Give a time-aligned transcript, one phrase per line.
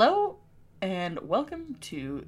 [0.00, 0.36] Hello,
[0.80, 2.24] and welcome to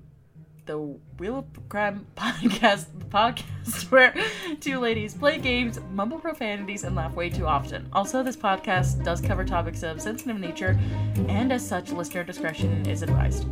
[0.67, 0.77] the
[1.19, 4.13] Wheel of Crime podcast, podcast where
[4.59, 7.89] two ladies play games, mumble profanities, and laugh way too often.
[7.93, 10.77] Also, this podcast does cover topics of sensitive nature,
[11.29, 13.47] and as such, listener discretion is advised.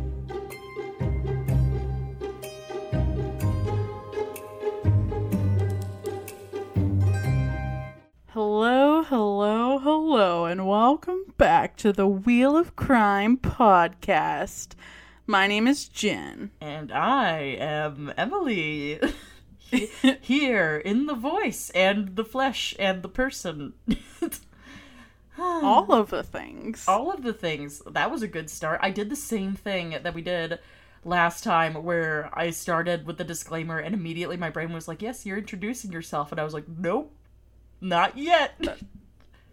[8.31, 11.28] Hello, hello, hello, and welcome
[11.59, 14.75] back to the Wheel of Crime podcast.
[15.27, 16.51] My name is Jen.
[16.61, 18.97] And I am Emily.
[20.21, 23.73] Here in the voice and the flesh and the person.
[25.37, 26.85] All of the things.
[26.87, 27.81] all of the things.
[27.91, 28.79] That was a good start.
[28.81, 30.59] I did the same thing that we did
[31.03, 35.25] last time where I started with the disclaimer and immediately my brain was like, "Yes,
[35.25, 37.13] you're introducing yourself." And I was like, "Nope.
[37.81, 38.55] Not yet."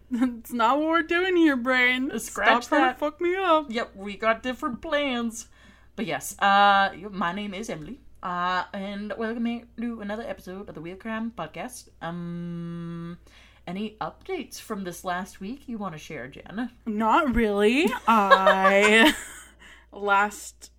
[0.11, 2.17] It's not what we're doing here, brain.
[2.19, 2.93] Scratch Stop trying that.
[2.93, 3.65] to fuck me up.
[3.69, 5.47] yep, we got different plans.
[5.95, 7.99] But yes, uh my name is Emily.
[8.23, 11.89] Uh and welcome to another episode of the Wheel Crime podcast.
[12.01, 13.17] Um
[13.65, 16.69] any updates from this last week you want to share, Jen?
[16.85, 17.87] Not really.
[18.07, 19.13] I
[19.91, 20.71] last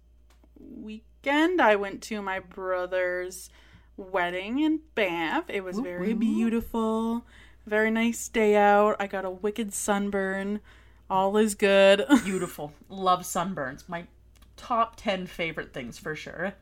[0.58, 3.50] weekend I went to my brother's
[3.98, 5.50] wedding in Banff.
[5.50, 6.20] It was very woo.
[6.20, 7.26] beautiful.
[7.68, 8.96] Very nice day out.
[8.98, 10.60] I got a wicked sunburn.
[11.10, 12.02] All is good.
[12.24, 12.72] Beautiful.
[12.88, 13.86] Love sunburns.
[13.86, 14.06] My
[14.56, 16.54] top 10 favorite things for sure.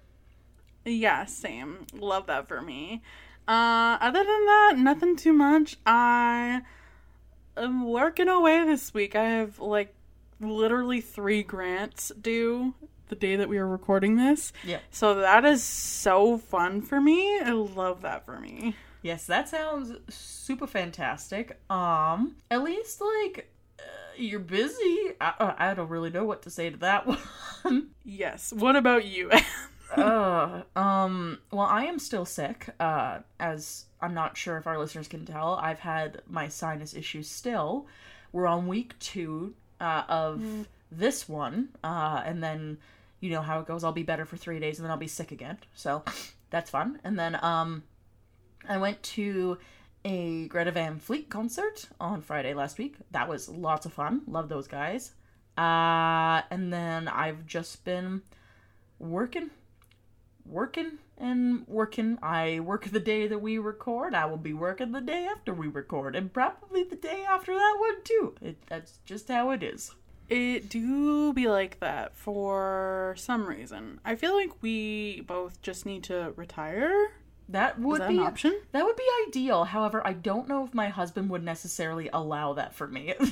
[0.84, 1.86] yeah, same.
[1.94, 3.02] Love that for me.
[3.46, 5.76] Uh other than that, nothing too much.
[5.86, 6.62] I
[7.56, 9.14] am working away this week.
[9.14, 9.94] I have like
[10.40, 12.74] literally 3 grants due
[13.08, 14.52] the day that we are recording this.
[14.64, 14.80] Yeah.
[14.90, 17.38] So that is so fun for me.
[17.38, 18.74] I love that for me.
[19.06, 21.60] Yes, that sounds super fantastic.
[21.70, 23.82] Um, at least like uh,
[24.16, 25.12] you're busy.
[25.20, 27.06] I, uh, I don't really know what to say to that
[27.62, 27.90] one.
[28.04, 28.52] Yes.
[28.52, 29.30] What about you?
[29.96, 32.68] uh, um, well, I am still sick.
[32.80, 37.30] Uh, as I'm not sure if our listeners can tell, I've had my sinus issues
[37.30, 37.86] still.
[38.32, 40.42] We're on week two uh, of
[40.90, 42.78] this one, uh, and then
[43.20, 43.84] you know how it goes.
[43.84, 45.58] I'll be better for three days, and then I'll be sick again.
[45.76, 46.02] So
[46.50, 46.98] that's fun.
[47.04, 47.84] And then um,
[48.68, 49.58] I went to
[50.04, 52.96] a Greta Van Fleet concert on Friday last week.
[53.10, 54.22] That was lots of fun.
[54.26, 55.12] Love those guys.
[55.58, 58.22] Uh, and then I've just been
[58.98, 59.50] working,
[60.44, 62.18] working, and working.
[62.22, 64.14] I work the day that we record.
[64.14, 67.76] I will be working the day after we record, and probably the day after that
[67.78, 68.34] one too.
[68.42, 69.94] It, that's just how it is.
[70.28, 74.00] It do be like that for some reason.
[74.04, 77.12] I feel like we both just need to retire.
[77.48, 78.60] That would that be an option?
[78.72, 79.64] That would be ideal.
[79.64, 83.14] However, I don't know if my husband would necessarily allow that for me.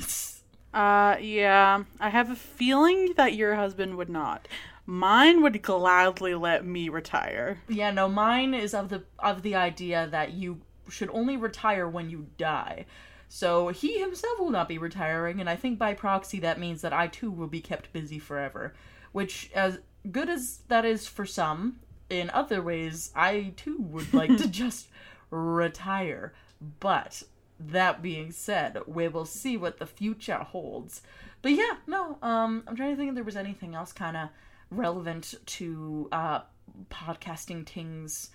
[0.74, 1.84] Uh, yeah.
[2.00, 4.48] I have a feeling that your husband would not.
[4.86, 7.60] Mine would gladly let me retire.
[7.68, 12.10] Yeah, no, mine is of the of the idea that you should only retire when
[12.10, 12.86] you die.
[13.28, 16.92] So he himself will not be retiring, and I think by proxy that means that
[16.92, 18.74] I too will be kept busy forever.
[19.12, 19.78] Which, as
[20.10, 24.88] good as that is for some, in other ways, I too would like to just
[25.30, 26.32] retire.
[26.80, 27.22] But
[27.58, 31.02] that being said, we will see what the future holds.
[31.42, 34.28] But yeah, no, um, I'm trying to think if there was anything else kind of
[34.70, 36.40] relevant to uh,
[36.90, 38.30] podcasting things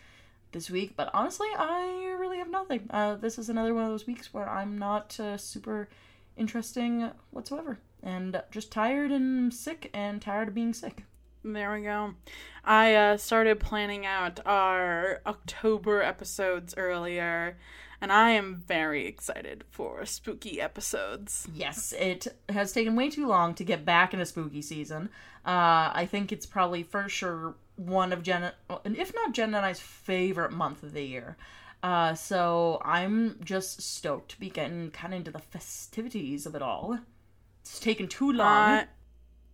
[0.52, 0.94] this week.
[0.96, 2.88] But honestly, I really have nothing.
[2.90, 5.90] Uh, this is another one of those weeks where I'm not uh, super
[6.38, 11.04] interesting whatsoever, and just tired and sick, and tired of being sick.
[11.44, 12.16] There we go.
[12.66, 17.58] I uh, started planning out our October episodes earlier,
[18.02, 21.48] and I am very excited for spooky episodes.
[21.54, 25.10] Yes, it has taken way too long to get back into spooky season.
[25.46, 28.52] Uh, I think it's probably for sure one of Jen,
[28.84, 31.38] and if not Jen and I's favorite month of the year.
[31.82, 36.62] Uh, so I'm just stoked to be getting kind of into the festivities of it
[36.62, 37.00] all.
[37.62, 38.84] It's taken too long.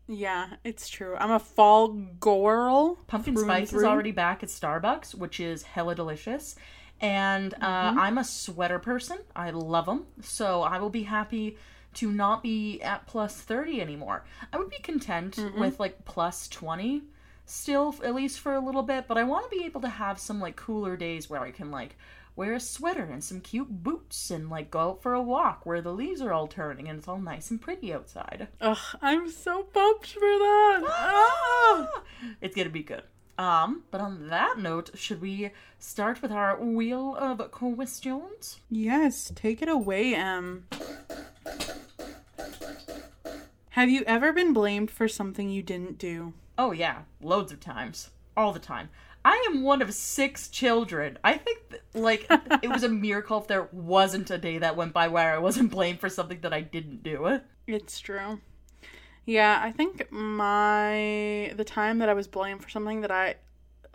[0.07, 1.15] Yeah, it's true.
[1.17, 2.95] I'm a fall girl.
[3.07, 6.55] Pumpkin spice is already back at Starbucks, which is hella delicious.
[7.01, 7.99] And uh, Mm-hmm.
[7.99, 9.17] I'm a sweater person.
[9.35, 10.05] I love them.
[10.21, 11.57] So I will be happy
[11.95, 14.25] to not be at plus 30 anymore.
[14.53, 15.59] I would be content Mm-hmm.
[15.59, 17.03] with like plus 20
[17.47, 19.07] still, at least for a little bit.
[19.07, 21.71] But I want to be able to have some like cooler days where I can
[21.71, 21.97] like
[22.35, 25.81] wear a sweater and some cute boots and like go out for a walk where
[25.81, 28.47] the leaves are all turning and it's all nice and pretty outside.
[28.61, 30.81] Ugh, I'm so pumped for that.
[30.87, 32.03] Ah!
[32.41, 33.03] It's gonna be good.
[33.37, 38.61] Um, but on that note, should we start with our wheel of questions?
[38.69, 40.67] Yes, take it away, Em.
[43.71, 46.33] Have you ever been blamed for something you didn't do?
[46.57, 48.11] Oh, yeah, loads of times.
[48.37, 48.89] All the time.
[49.25, 51.17] I am one of six children.
[51.23, 52.27] I think, th- like,
[52.61, 55.71] it was a miracle if there wasn't a day that went by where I wasn't
[55.71, 57.41] blamed for something that I didn't do.
[57.65, 58.39] It's true.
[59.25, 63.35] Yeah, I think my the time that I was blamed for something that I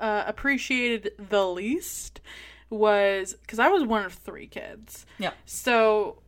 [0.00, 2.21] uh, appreciated the least
[2.69, 5.06] was because I was one of three kids.
[5.19, 5.31] Yeah.
[5.44, 6.23] So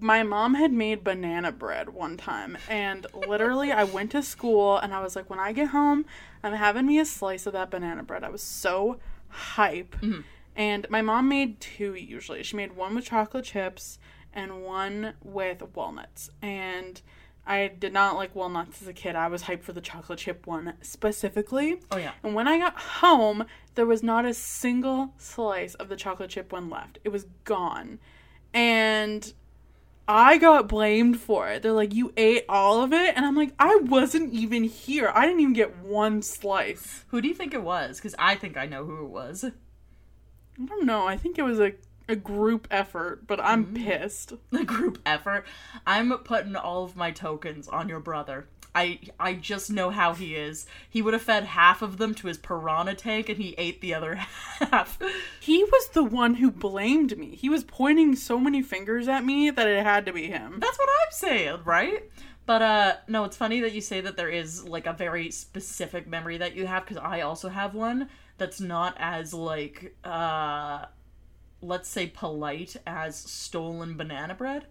[0.00, 4.92] my mom had made banana bread one time, and literally I went to school and
[4.92, 6.04] I was like, when I get home,
[6.42, 8.24] I'm having me a slice of that banana bread.
[8.24, 8.98] I was so
[9.28, 9.96] hype.
[10.00, 10.20] Mm-hmm.
[10.56, 12.42] And my mom made two usually.
[12.42, 13.98] She made one with chocolate chips
[14.32, 16.30] and one with walnuts.
[16.42, 17.00] And
[17.46, 19.16] I did not like walnuts as a kid.
[19.16, 21.80] I was hyped for the chocolate chip one specifically.
[21.90, 22.12] Oh, yeah.
[22.22, 26.52] And when I got home, there was not a single slice of the chocolate chip
[26.52, 26.98] one left.
[27.04, 27.98] It was gone.
[28.52, 29.32] And
[30.10, 31.62] I got blamed for it.
[31.62, 33.14] They're like, you ate all of it?
[33.16, 35.12] And I'm like, I wasn't even here.
[35.14, 37.04] I didn't even get one slice.
[37.08, 37.98] Who do you think it was?
[37.98, 39.44] Because I think I know who it was.
[39.44, 41.06] I don't know.
[41.06, 41.74] I think it was a,
[42.08, 43.76] a group effort, but I'm mm.
[43.76, 44.32] pissed.
[44.50, 45.46] The group effort.
[45.86, 48.48] I'm putting all of my tokens on your brother.
[48.74, 50.66] I I just know how he is.
[50.88, 53.94] He would have fed half of them to his piranha tank and he ate the
[53.94, 54.14] other
[54.60, 54.98] half.
[55.40, 57.34] He was the one who blamed me.
[57.34, 60.58] He was pointing so many fingers at me that it had to be him.
[60.60, 62.10] That's what I'm saying, right?
[62.46, 66.06] But uh no, it's funny that you say that there is like a very specific
[66.06, 68.08] memory that you have because I also have one
[68.38, 70.86] that's not as like uh
[71.62, 74.66] let's say polite as stolen banana bread.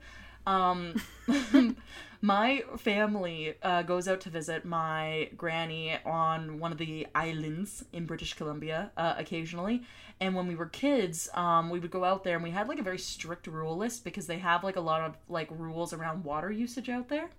[0.47, 1.01] Um
[2.21, 8.05] my family uh, goes out to visit my granny on one of the islands in
[8.05, 9.83] British Columbia uh, occasionally.
[10.19, 12.79] And when we were kids, um, we would go out there and we had like
[12.79, 16.25] a very strict rule list because they have like a lot of like rules around
[16.25, 17.29] water usage out there.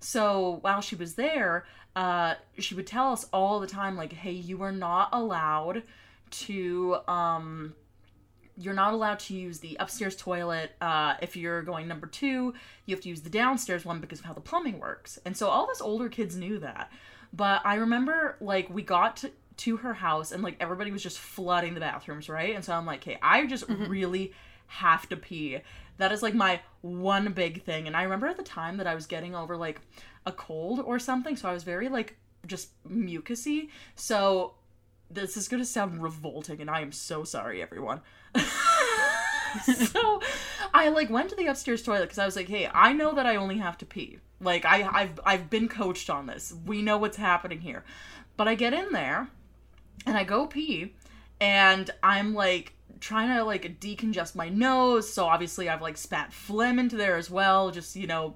[0.00, 4.32] So while she was there, uh, she would tell us all the time, like, hey,
[4.32, 5.82] you are not allowed
[6.30, 7.74] to um
[8.56, 12.52] you're not allowed to use the upstairs toilet uh, if you're going number two
[12.86, 15.18] you have to use the downstairs one because of how the plumbing works.
[15.24, 16.90] And so all of us older kids knew that.
[17.32, 21.18] But i remember like we got to, to her house and like everybody was just
[21.18, 22.54] flooding the bathrooms right?
[22.54, 24.32] And so i'm like hey i just really
[24.66, 25.58] have to pee.
[25.98, 27.86] That is like my one big thing.
[27.86, 29.80] And i remember at the time that i was getting over like
[30.26, 31.36] a cold or something.
[31.36, 32.16] So i was very like
[32.46, 33.68] just mucusy.
[33.94, 34.54] So
[35.12, 38.00] this is going to sound revolting and i am so sorry everyone
[39.64, 40.20] so
[40.74, 43.26] I like went to the upstairs toilet because I was like, "Hey, I know that
[43.26, 44.18] I only have to pee.
[44.40, 46.54] Like I, I've I've been coached on this.
[46.66, 47.84] We know what's happening here."
[48.36, 49.28] But I get in there,
[50.06, 50.94] and I go pee,
[51.40, 55.12] and I'm like trying to like decongest my nose.
[55.12, 57.70] So obviously I've like spat phlegm into there as well.
[57.70, 58.34] Just you know,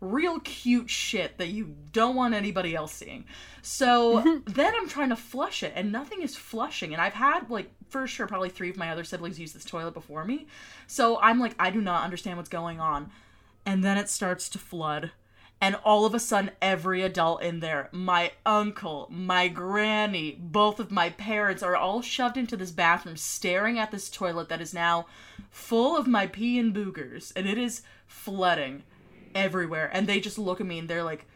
[0.00, 3.24] real cute shit that you don't want anybody else seeing.
[3.62, 6.92] So then I'm trying to flush it and nothing is flushing.
[6.92, 9.94] And I've had like for sure probably three of my other siblings use this toilet
[9.94, 10.46] before me.
[10.86, 13.10] So I'm like, I do not understand what's going on.
[13.66, 15.12] And then it starts to flood.
[15.62, 20.90] And all of a sudden, every adult in there, my uncle, my granny, both of
[20.90, 25.04] my parents are all shoved into this bathroom, staring at this toilet that is now
[25.50, 27.30] full of my pee and boogers.
[27.36, 28.84] And it is flooding
[29.34, 31.26] everywhere and they just look at me and they're like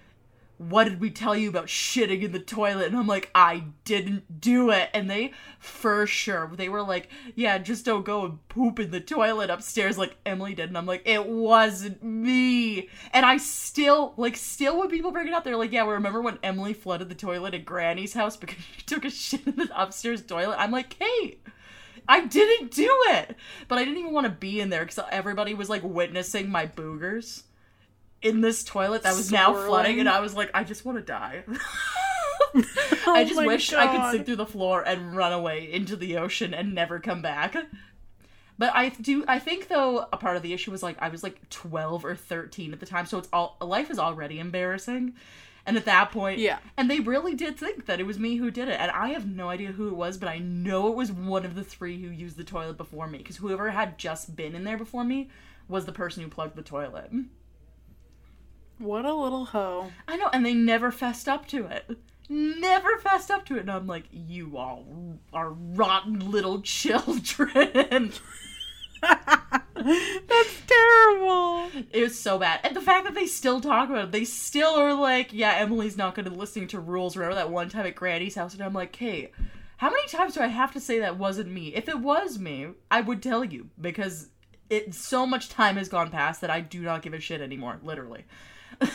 [0.56, 2.86] what did we tell you about shitting in the toilet?
[2.86, 4.88] And i'm like i didn't do it.
[4.94, 9.00] And they for sure they were like yeah just don't go and poop in the
[9.00, 12.88] toilet upstairs like emily did and i'm like it wasn't me.
[13.12, 16.22] And i still like still when people bring it up they're like yeah well remember
[16.22, 19.68] when emily flooded the toilet at granny's house because she took a shit in the
[19.74, 20.56] upstairs toilet?
[20.58, 21.40] I'm like kate
[22.06, 23.34] I didn't do it,
[23.66, 26.66] but I didn't even want to be in there because everybody was like witnessing my
[26.66, 27.44] boogers
[28.24, 31.04] in this toilet that was now flooding, and I was like, I just want to
[31.04, 31.44] die.
[33.06, 35.96] I Oh just my wish I could sink through the floor and run away into
[35.96, 37.56] the ocean and never come back.
[38.58, 39.24] But I do.
[39.26, 42.14] I think though a part of the issue was like I was like twelve or
[42.14, 45.14] thirteen at the time, so it's all life is already embarrassing.
[45.66, 46.58] And at that point, Yeah.
[46.76, 49.26] And they really did think that it was me who did it, and I have
[49.26, 52.08] no idea who it was, but I know it was one of the three who
[52.10, 55.30] used the toilet before me, because whoever had just been in there before me
[55.66, 57.10] was the person who plugged the toilet.
[58.84, 59.90] What a little hoe.
[60.06, 61.96] I know, and they never fessed up to it.
[62.28, 64.84] Never fessed up to it, and I'm like, you all
[65.32, 67.72] are rotten little children.
[69.02, 71.70] That's terrible.
[71.92, 72.60] It was so bad.
[72.62, 75.96] And the fact that they still talk about it, they still are like, yeah, Emily's
[75.96, 77.16] not going to listen to rules.
[77.16, 78.52] Remember that one time at Granny's house?
[78.52, 79.30] And I'm like, hey,
[79.78, 81.74] how many times do I have to say that wasn't me?
[81.74, 84.28] If it was me, I would tell you because
[84.68, 87.80] it so much time has gone past that I do not give a shit anymore,
[87.82, 88.24] literally.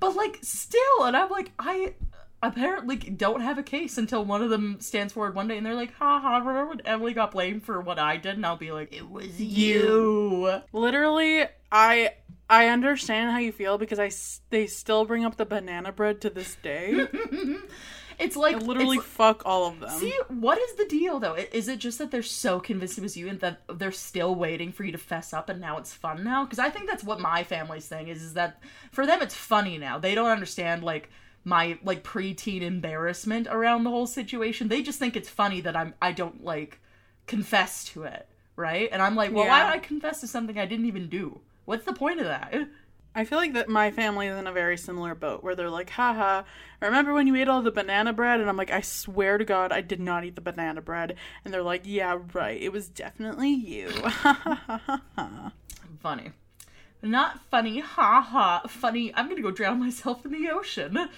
[0.00, 1.94] but like still, and I'm like, I
[2.42, 5.74] apparently don't have a case until one of them stands forward one day and they're
[5.74, 8.36] like, ha ha, remember when Emily got blamed for what I did?
[8.36, 10.60] And I'll be like, it was you.
[10.72, 12.12] Literally, I
[12.50, 14.10] I understand how you feel because I
[14.50, 17.06] they still bring up the banana bread to this day.
[18.18, 19.90] It's like literally it's- fuck all of them.
[19.98, 21.34] See, what is the deal though?
[21.34, 24.72] Is it just that they're so convinced it was you and that they're still waiting
[24.72, 26.44] for you to fess up and now it's fun now?
[26.44, 28.60] Because I think that's what my family's thing is, is that
[28.90, 29.98] for them it's funny now.
[29.98, 31.10] They don't understand like
[31.44, 34.68] my like preteen embarrassment around the whole situation.
[34.68, 36.80] They just think it's funny that I'm I don't like
[37.26, 38.88] confess to it, right?
[38.90, 39.66] And I'm like, well, why Yeah.
[39.70, 41.40] would I confess to something I didn't even do?
[41.66, 42.52] What's the point of that?
[43.18, 45.90] I feel like that my family is in a very similar boat where they're like,
[45.90, 46.44] haha,
[46.80, 48.38] remember when you ate all the banana bread?
[48.38, 51.16] And I'm like, I swear to God, I did not eat the banana bread.
[51.44, 52.62] And they're like, yeah, right.
[52.62, 53.90] It was definitely you.
[56.00, 56.30] Funny.
[57.02, 58.62] Not funny, ha ha.
[58.68, 61.08] Funny, I'm gonna go drown myself in the ocean.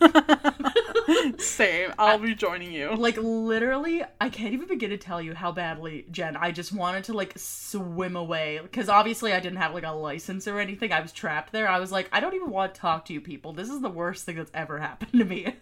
[1.38, 1.92] Same.
[1.98, 2.94] I'll be joining you.
[2.94, 6.36] Like literally, I can't even begin to tell you how badly, Jen.
[6.36, 10.48] I just wanted to like swim away because obviously I didn't have like a license
[10.48, 10.92] or anything.
[10.92, 11.68] I was trapped there.
[11.68, 13.52] I was like, I don't even want to talk to you people.
[13.52, 15.54] This is the worst thing that's ever happened to me.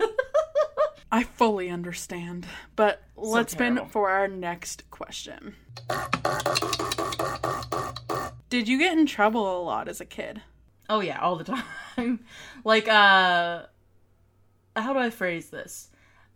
[1.12, 2.46] I fully understand.
[2.74, 3.90] But let's spin terrible.
[3.90, 5.56] for our next question.
[8.48, 10.42] Did you get in trouble a lot as a kid?
[10.92, 11.44] oh yeah, all the
[11.96, 12.20] time.
[12.64, 13.62] like, uh,
[14.76, 15.90] how do I phrase this?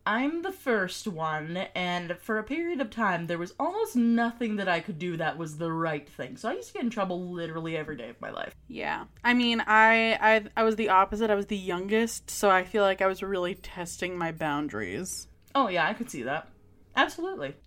[0.07, 4.69] I'm the first one, and for a period of time, there was almost nothing that
[4.69, 6.37] I could do that was the right thing.
[6.37, 8.55] So I used to get in trouble literally every day of my life.
[8.69, 9.07] Yeah.
[9.25, 11.29] I mean, I I I was the opposite.
[11.29, 15.27] I was the youngest, so I feel like I was really testing my boundaries.
[15.57, 16.49] Oh yeah, I could see that.
[16.95, 17.55] Absolutely.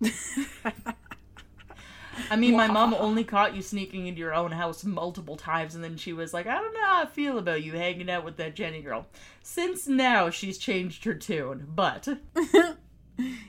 [2.30, 5.84] I mean, my mom only caught you sneaking into your own house multiple times, and
[5.84, 8.36] then she was like, "I don't know how I feel about you hanging out with
[8.38, 9.06] that Jenny girl."
[9.42, 12.08] Since now, she's changed her tune, but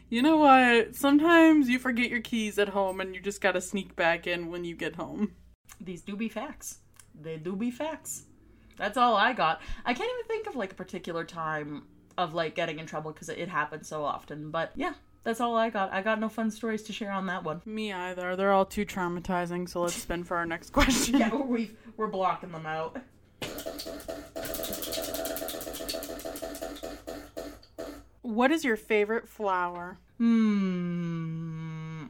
[0.10, 0.96] You know what?
[0.96, 4.52] Sometimes you forget your keys at home and you just got to sneak back in
[4.52, 5.34] when you get home.
[5.80, 6.80] these do be facts.
[7.20, 8.24] They do be facts.
[8.78, 9.62] That's all I got.
[9.86, 11.84] I can't even think of like a particular time
[12.18, 14.52] of like getting in trouble because it happens so often.
[14.52, 15.92] But yeah, that's all I got.
[15.94, 17.62] I got no fun stories to share on that one.
[17.66, 18.36] Me either.
[18.36, 21.20] They're all too traumatizing, so let's spin for our next question.
[21.20, 22.98] Yeah, we we're blocking them out.
[28.22, 29.98] What is your favorite flower?
[30.18, 32.06] Hmm.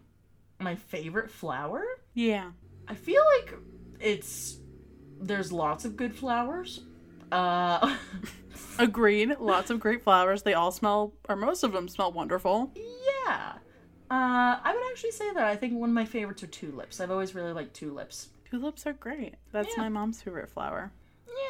[0.60, 1.84] My favorite flower?
[2.14, 2.52] Yeah.
[2.88, 3.54] I feel like
[4.00, 4.60] it's
[5.20, 6.82] there's lots of good flowers.
[7.32, 7.96] Uh
[8.80, 9.38] Agreed.
[9.40, 10.44] Lots of great flowers.
[10.44, 12.72] They all smell, or most of them smell wonderful.
[13.32, 13.54] Yeah.
[14.10, 17.00] Uh I would actually say that I think one of my favorites are tulips.
[17.00, 18.30] I've always really liked tulips.
[18.50, 19.36] Tulips are great.
[19.52, 19.84] That's Yeah.
[19.84, 20.92] my mom's favorite flower.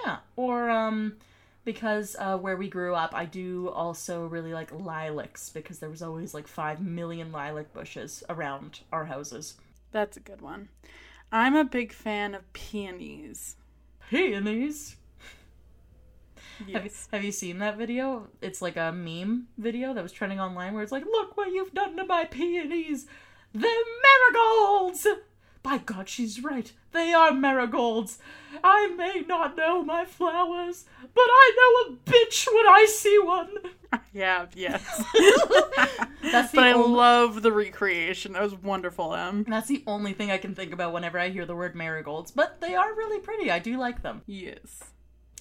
[0.05, 0.17] Yeah.
[0.35, 1.17] Or um
[1.63, 6.01] because uh, where we grew up, I do also really like lilacs because there was
[6.01, 9.55] always like five million lilac bushes around our houses.
[9.91, 10.69] That's a good one.
[11.31, 13.57] I'm a big fan of peonies.
[14.09, 14.95] Peonies.
[16.61, 17.07] Have, you, Yes.
[17.11, 18.27] have you seen that video?
[18.41, 21.73] It's like a meme video that was trending online where it's like, look what you've
[21.73, 23.07] done to my peonies!
[23.53, 23.69] They're
[24.31, 25.07] marigolds!
[25.63, 26.71] By God, she's right.
[26.91, 28.17] They are marigolds.
[28.63, 31.51] I may not know my flowers, but I
[31.87, 33.49] know a bitch when I see one.
[34.13, 35.03] Yeah, yes.
[36.21, 38.33] That's but I love the recreation.
[38.33, 39.43] That was wonderful, Em.
[39.43, 42.61] That's the only thing I can think about whenever I hear the word marigolds, but
[42.61, 43.51] they are really pretty.
[43.51, 44.21] I do like them.
[44.27, 44.81] Yes.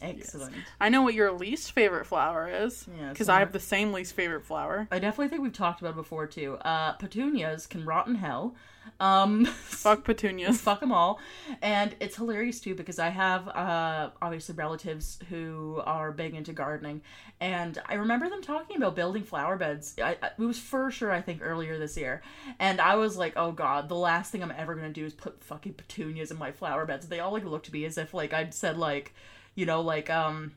[0.02, 0.54] Excellent.
[0.80, 2.86] I know what your least favorite flower is.
[3.10, 4.88] Because I have the same least favorite flower.
[4.90, 6.54] I definitely think we've talked about it before too.
[6.56, 8.54] Uh, petunias can rot in hell.
[8.98, 10.60] Um, Fuck petunias.
[10.60, 11.20] fuck them all
[11.62, 17.00] and it's hilarious too because i have uh obviously relatives who are big into gardening
[17.40, 21.10] and i remember them talking about building flower beds I, I- it was for sure
[21.12, 22.20] i think earlier this year
[22.58, 25.42] and i was like oh god the last thing i'm ever gonna do is put
[25.44, 28.32] fucking petunias in my flower beds they all like looked to me as if like
[28.32, 29.14] i'd said like
[29.60, 30.52] you know like um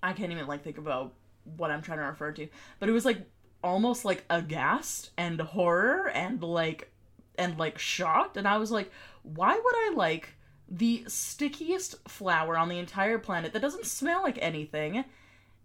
[0.00, 1.12] i can't even like think about
[1.56, 2.46] what i'm trying to refer to
[2.78, 3.18] but it was like
[3.64, 6.92] almost like aghast and horror and like
[7.36, 10.34] and like shocked and i was like why would i like
[10.68, 15.04] the stickiest flower on the entire planet that doesn't smell like anything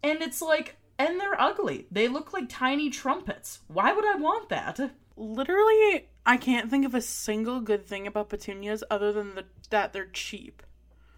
[0.01, 1.87] and it's like and they're ugly.
[1.89, 3.59] They look like tiny trumpets.
[3.67, 4.77] Why would i want that?
[5.15, 9.93] Literally, I can't think of a single good thing about petunias other than the, that
[9.93, 10.61] they're cheap.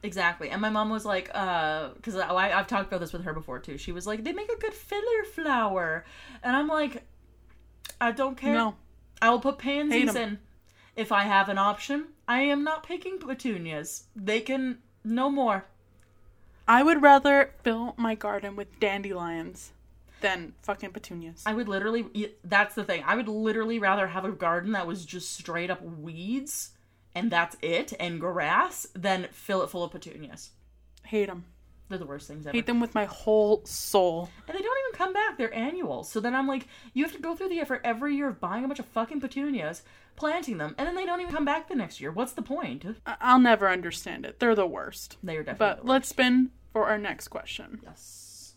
[0.04, 3.34] Exactly and my mom was like uh because I, i've talked about this with her
[3.34, 6.06] before too she was like they make a good filler flower
[6.42, 7.04] and i'm like
[8.00, 8.76] i don't care No.
[9.22, 10.40] I will put pansies in.
[10.96, 14.06] If I have an option, I am not picking petunias.
[14.16, 15.66] They can no more.
[16.68, 19.74] I would rather fill my garden with dandelions
[20.22, 21.44] than fucking petunias.
[21.46, 22.34] I would literally.
[22.44, 23.04] That's the thing.
[23.06, 26.72] I would literally rather have a garden that was just straight up weeds
[27.16, 30.52] and that's it and grass then fill it full of petunias.
[31.04, 31.46] Hate them.
[31.90, 32.56] They're the worst things ever.
[32.56, 34.30] Hate them with my whole soul.
[34.48, 35.38] And they don't even come back.
[35.38, 36.06] They're annual.
[36.06, 38.64] So then I'm like, you have to go through the effort every year of buying
[38.64, 39.84] a bunch of fucking petunias,
[40.16, 42.10] planting them, and then they don't even come back the next year.
[42.10, 42.86] What's the point?
[43.06, 44.40] I'll never understand it.
[44.40, 45.18] They're the worst.
[45.22, 45.82] They are definitely.
[45.82, 47.82] But let's spin for our next question.
[47.84, 48.54] yes.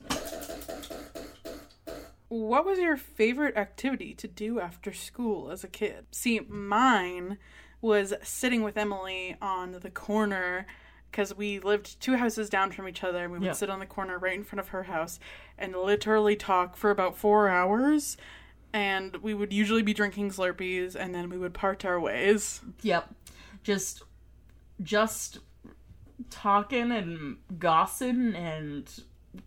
[2.28, 6.06] What was your favorite activity to do after school as a kid?
[6.10, 7.38] See, mine
[7.84, 10.66] was sitting with Emily on the corner
[11.10, 13.52] because we lived two houses down from each other and we would Yeah.
[13.52, 15.20] sit on the corner right in front of her house
[15.58, 18.16] and literally talk for about four hours.
[18.72, 22.62] And we would usually be drinking Slurpees and then we would part our ways.
[22.80, 23.14] Yep.
[23.62, 24.02] Just,
[24.82, 25.38] just
[26.30, 28.90] talking and gossiping and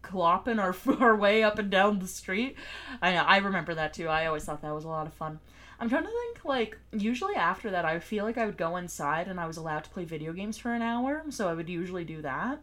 [0.03, 2.55] clopping our our way up and down the street.
[3.01, 3.23] I know.
[3.23, 4.07] I remember that too.
[4.07, 5.39] I always thought that was a lot of fun.
[5.79, 6.45] I'm trying to think.
[6.45, 9.83] Like usually after that, I feel like I would go inside and I was allowed
[9.83, 11.23] to play video games for an hour.
[11.29, 12.61] So I would usually do that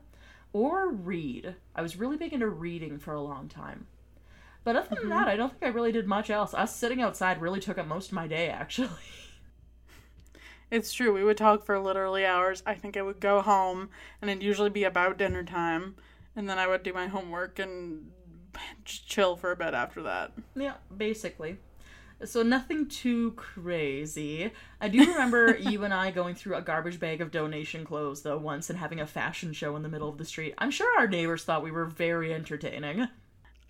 [0.52, 1.54] or read.
[1.74, 3.86] I was really big into reading for a long time.
[4.62, 5.30] But other than that, mm-hmm.
[5.30, 6.54] I don't think I really did much else.
[6.54, 8.88] Us sitting outside really took up most of my day, actually.
[10.70, 11.12] It's true.
[11.12, 12.62] We would talk for literally hours.
[12.64, 13.90] I think I would go home
[14.20, 15.96] and it'd usually be about dinner time.
[16.36, 18.10] And then I would do my homework and
[18.84, 20.32] chill for a bit after that.
[20.56, 21.58] Yeah, basically.
[22.24, 24.52] So nothing too crazy.
[24.80, 28.38] I do remember you and I going through a garbage bag of donation clothes though
[28.38, 30.54] once and having a fashion show in the middle of the street.
[30.58, 33.08] I'm sure our neighbors thought we were very entertaining.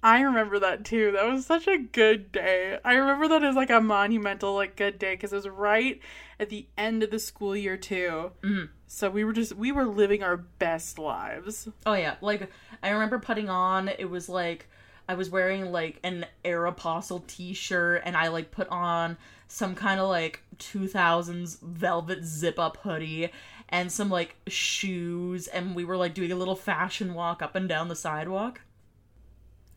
[0.05, 1.13] I remember that too.
[1.13, 2.79] That was such a good day.
[2.85, 5.99] I remember that as like a monumental, like good day because it was right
[6.39, 8.33] at the end of the school year too.
[8.43, 8.69] Mhm.
[8.87, 11.71] So we were just we were living our best lives.
[11.87, 12.51] Oh yeah, like
[12.83, 14.69] I remember putting on it was like
[15.09, 19.17] I was wearing like an Aeropostale t-shirt and I like put on
[19.49, 23.31] some kind of like 2000s velvet zip up hoodie
[23.71, 27.71] and some like shoes and we were like doing a little fashion walk up and
[27.71, 28.61] down the sidewalk.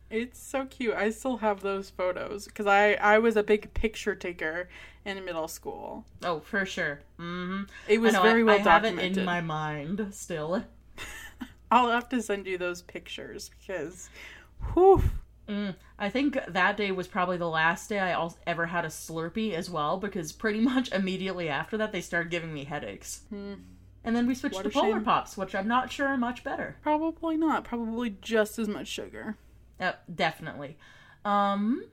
[0.09, 0.95] It's so cute.
[0.95, 4.69] I still have those photos because I I was a big picture taker
[5.05, 6.05] in middle school.
[6.23, 7.01] Oh, for sure.
[7.17, 10.63] hmm It was know, very I, well I have it in my mind still.
[11.71, 14.09] I'll have to send you those pictures because,
[14.73, 15.03] whew,
[15.47, 19.53] Mm, I think that day was probably the last day I ever had a Slurpee
[19.53, 23.21] as well, because pretty much immediately after that they started giving me headaches.
[23.29, 23.53] Hmm.
[24.03, 25.03] And then we switched What to Polar shame.
[25.03, 26.77] Pops, which I'm not sure are much better.
[26.81, 27.63] probably not.
[27.63, 29.37] Probably just as much sugar.
[29.79, 30.77] Uh, definitely.
[31.25, 31.85] Um,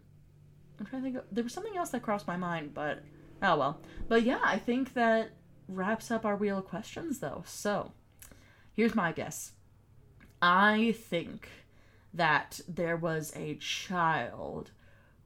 [0.78, 1.16] I'm trying to think.
[1.16, 3.02] Of, there was something else that crossed my mind, but
[3.42, 3.80] oh well.
[4.08, 5.30] But yeah, I think that
[5.68, 7.42] wraps up our wheel of questions, though.
[7.46, 7.92] So
[8.74, 9.52] here's my guess.
[10.40, 11.48] I think
[12.12, 14.70] that there was a child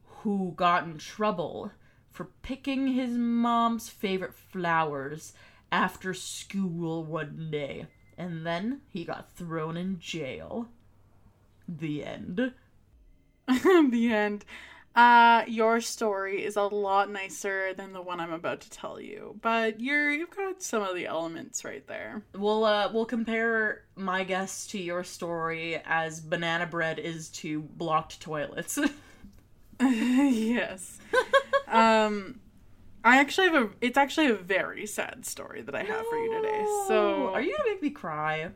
[0.05, 1.73] who got in trouble
[2.11, 5.33] for picking his mom's favorite flowers
[5.71, 10.69] after school one day, and then he got thrown in jail.
[11.69, 12.53] The end.
[13.47, 14.45] the end.
[14.99, 19.39] Uh, your story is a lot nicer than the one I'm about to tell you,
[19.43, 22.23] but you're you've got some of the elements right there.
[22.35, 28.21] We'll uh we'll compare my guess to your story as banana bread is to blocked
[28.21, 28.77] toilets.
[29.81, 30.99] yes.
[31.69, 32.41] um,
[33.05, 33.71] I actually have a.
[33.81, 36.65] It's actually a very sad story that I have for you today.
[36.89, 38.51] So, are you gonna make me cry?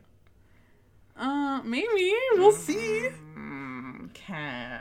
[1.15, 3.09] Uh, maybe we'll see.
[4.05, 4.77] Okay,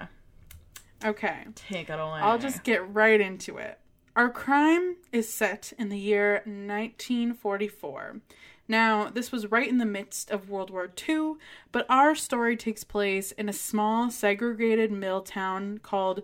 [1.04, 1.44] Okay.
[1.54, 2.20] take it away.
[2.20, 3.78] I'll just get right into it.
[4.14, 8.20] Our crime is set in the year 1944.
[8.68, 11.34] Now, this was right in the midst of World War II,
[11.72, 16.22] but our story takes place in a small segregated mill town called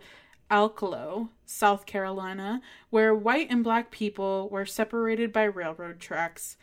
[0.50, 6.56] Alcolu, South Carolina, where white and black people were separated by railroad tracks.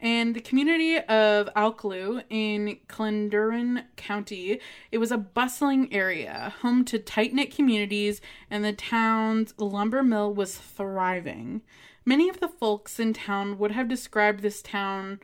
[0.00, 4.60] And the community of Alcolu in Clarendon County,
[4.92, 10.32] it was a bustling area, home to tight knit communities, and the town's lumber mill
[10.32, 11.62] was thriving.
[12.04, 15.18] Many of the folks in town would have described this town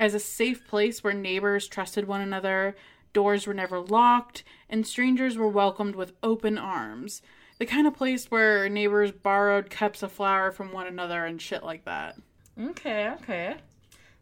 [0.00, 2.74] as a safe place where neighbors trusted one another,
[3.12, 7.20] doors were never locked, and strangers were welcomed with open arms.
[7.58, 11.62] The kind of place where neighbors borrowed cups of flour from one another and shit
[11.62, 12.16] like that.
[12.60, 13.56] Okay, okay.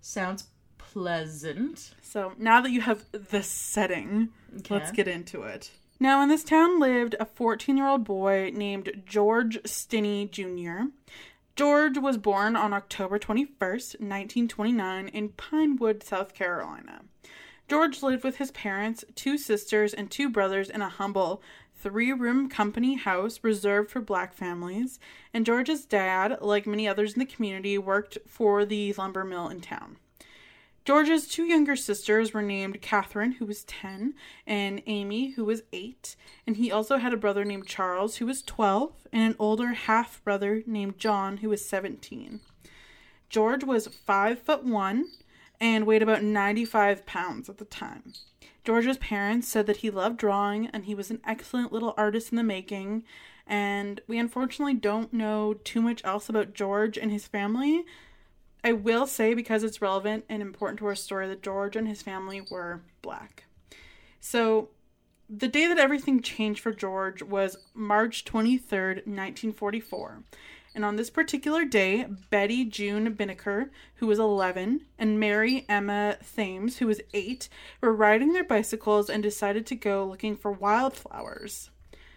[0.02, 1.92] Sounds pleasant.
[2.02, 4.74] So now that you have the setting, Okay.
[4.74, 5.70] let's get into it.
[5.98, 10.88] Now, in this town lived a 14 year old boy named George Stinney Jr.
[11.54, 17.02] George was born on October 21st, 1929, in Pinewood, South Carolina.
[17.68, 21.40] George lived with his parents, two sisters, and two brothers in a humble
[21.82, 25.00] three room company house reserved for black families,
[25.34, 29.60] and George's dad, like many others in the community, worked for the lumber mill in
[29.60, 29.96] town.
[30.84, 34.14] George's two younger sisters were named Catherine, who was 10,
[34.46, 36.16] and Amy, who was 8,
[36.46, 40.22] and he also had a brother named Charles, who was 12, and an older half
[40.24, 42.40] brother named John, who was 17.
[43.28, 45.04] George was 5 foot 1
[45.60, 48.12] and weighed about 95 pounds at the time.
[48.64, 52.36] George's parents said that he loved drawing and he was an excellent little artist in
[52.36, 53.02] the making,
[53.46, 57.84] and we unfortunately don't know too much else about George and his family.
[58.64, 62.02] I will say, because it's relevant and important to our story, that George and his
[62.02, 63.44] family were black.
[64.20, 64.68] So,
[65.28, 70.22] the day that everything changed for George was March 23rd, 1944.
[70.74, 76.78] And on this particular day, Betty June Binnicker, who was 11, and Mary Emma Thames,
[76.78, 77.48] who was 8,
[77.80, 81.70] were riding their bicycles and decided to go looking for wildflowers.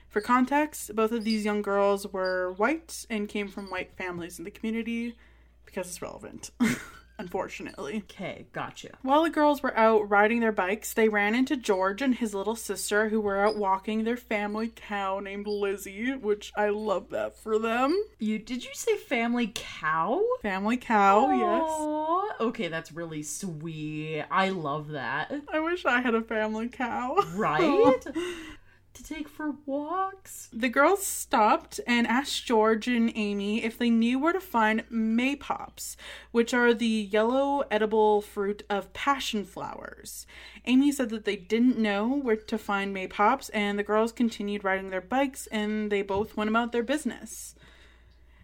[0.07, 4.45] For context, both of these young girls were white and came from white families in
[4.45, 5.17] the community
[5.65, 6.51] because it's relevant.
[7.17, 8.03] unfortunately.
[8.09, 8.89] Okay, gotcha.
[9.01, 12.55] While the girls were out riding their bikes, they ran into George and his little
[12.55, 17.59] sister who were out walking their family cow named Lizzie, which I love that for
[17.59, 17.95] them.
[18.19, 20.21] You did you say family cow?
[20.41, 22.39] Family cow, yes.
[22.39, 24.23] Okay, that's really sweet.
[24.29, 25.33] I love that.
[25.51, 27.17] I wish I had a family cow.
[27.35, 28.05] Right?
[28.95, 30.49] to take for walks.
[30.51, 35.95] The girls stopped and asked George and Amy if they knew where to find maypops,
[36.31, 40.25] which are the yellow edible fruit of passion flowers.
[40.65, 44.89] Amy said that they didn't know where to find maypops, and the girls continued riding
[44.89, 47.55] their bikes and they both went about their business.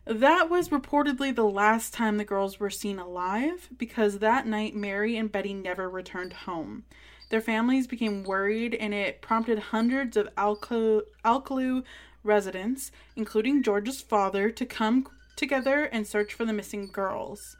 [0.06, 5.16] That was reportedly the last time the girls were seen alive because that night Mary
[5.16, 6.84] and Betty never returned home.
[7.32, 11.84] Their families became worried, and it prompted hundreds of Alcolu, Alcolu
[12.24, 17.56] residents, including George's father, to come together and search for the missing girls.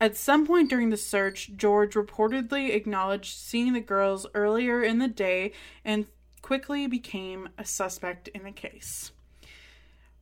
[0.00, 5.08] At some point during the search, George reportedly acknowledged seeing the girls earlier in the
[5.08, 5.50] day
[5.84, 6.06] and
[6.40, 9.10] quickly became a suspect in the case.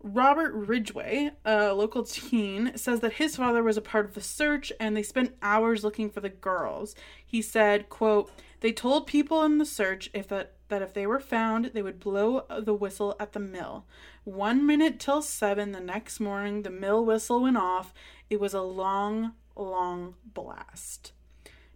[0.03, 4.73] Robert Ridgway, a local teen, says that his father was a part of the search
[4.79, 6.95] and they spent hours looking for the girls.
[7.27, 8.31] He said, quote,
[8.65, 12.01] they told people in the search if that, that if they were found, they would
[12.01, 13.85] blow the whistle at the mill.
[14.25, 17.93] One minute till seven the next morning, the mill whistle went off.
[18.31, 21.13] It was a long, long blast.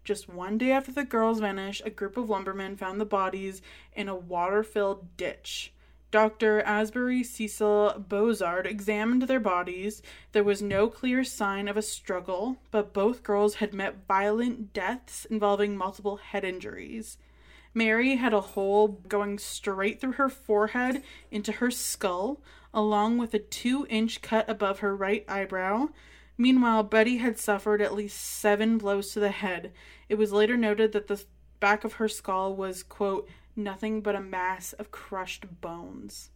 [0.02, 3.60] Just one day after the girls vanished, a group of lumbermen found the bodies
[3.94, 5.74] in a water filled ditch.
[6.10, 6.62] Dr.
[6.62, 10.00] Asbury Cecil Bozard examined their bodies.
[10.32, 15.26] There was no clear sign of a struggle, but both girls had met violent deaths
[15.26, 17.18] involving multiple head injuries.
[17.74, 22.40] Mary had a hole going straight through her forehead into her skull,
[22.72, 25.88] along with a two inch cut above her right eyebrow.
[26.38, 29.72] Meanwhile, Betty had suffered at least seven blows to the head.
[30.08, 31.22] It was later noted that the
[31.60, 36.30] back of her skull was, quote, nothing but a mass of crushed bones.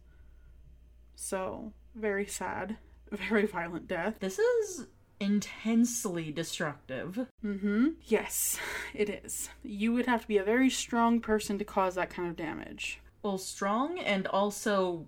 [1.15, 2.77] So, very sad.
[3.11, 4.15] Very violent death.
[4.19, 4.87] This is
[5.19, 7.27] intensely destructive.
[7.45, 7.89] Mm-hmm.
[8.05, 8.59] Yes,
[8.93, 9.49] it is.
[9.63, 12.99] You would have to be a very strong person to cause that kind of damage.
[13.21, 15.05] Well, strong and also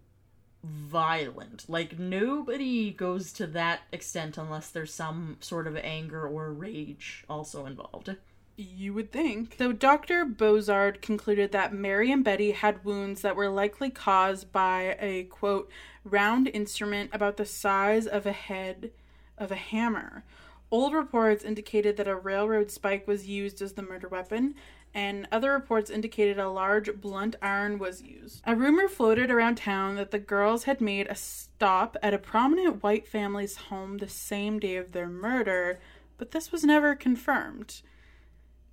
[0.63, 1.65] violent.
[1.67, 7.65] Like, nobody goes to that extent unless there's some sort of anger or rage also
[7.65, 8.15] involved.
[8.57, 9.55] You would think.
[9.57, 10.23] So, Dr.
[10.23, 15.69] Bozard concluded that Mary and Betty had wounds that were likely caused by a quote,
[16.05, 18.91] round instrument about the size of a head
[19.37, 20.23] of a hammer.
[20.71, 24.55] Old reports indicated that a railroad spike was used as the murder weapon,
[24.93, 28.41] and other reports indicated a large blunt iron was used.
[28.45, 32.81] A rumor floated around town that the girls had made a stop at a prominent
[32.81, 35.79] white family's home the same day of their murder,
[36.17, 37.81] but this was never confirmed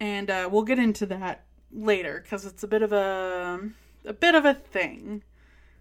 [0.02, 3.60] and uh, we'll get into that later because it's a bit of a
[4.04, 5.22] a bit of a thing.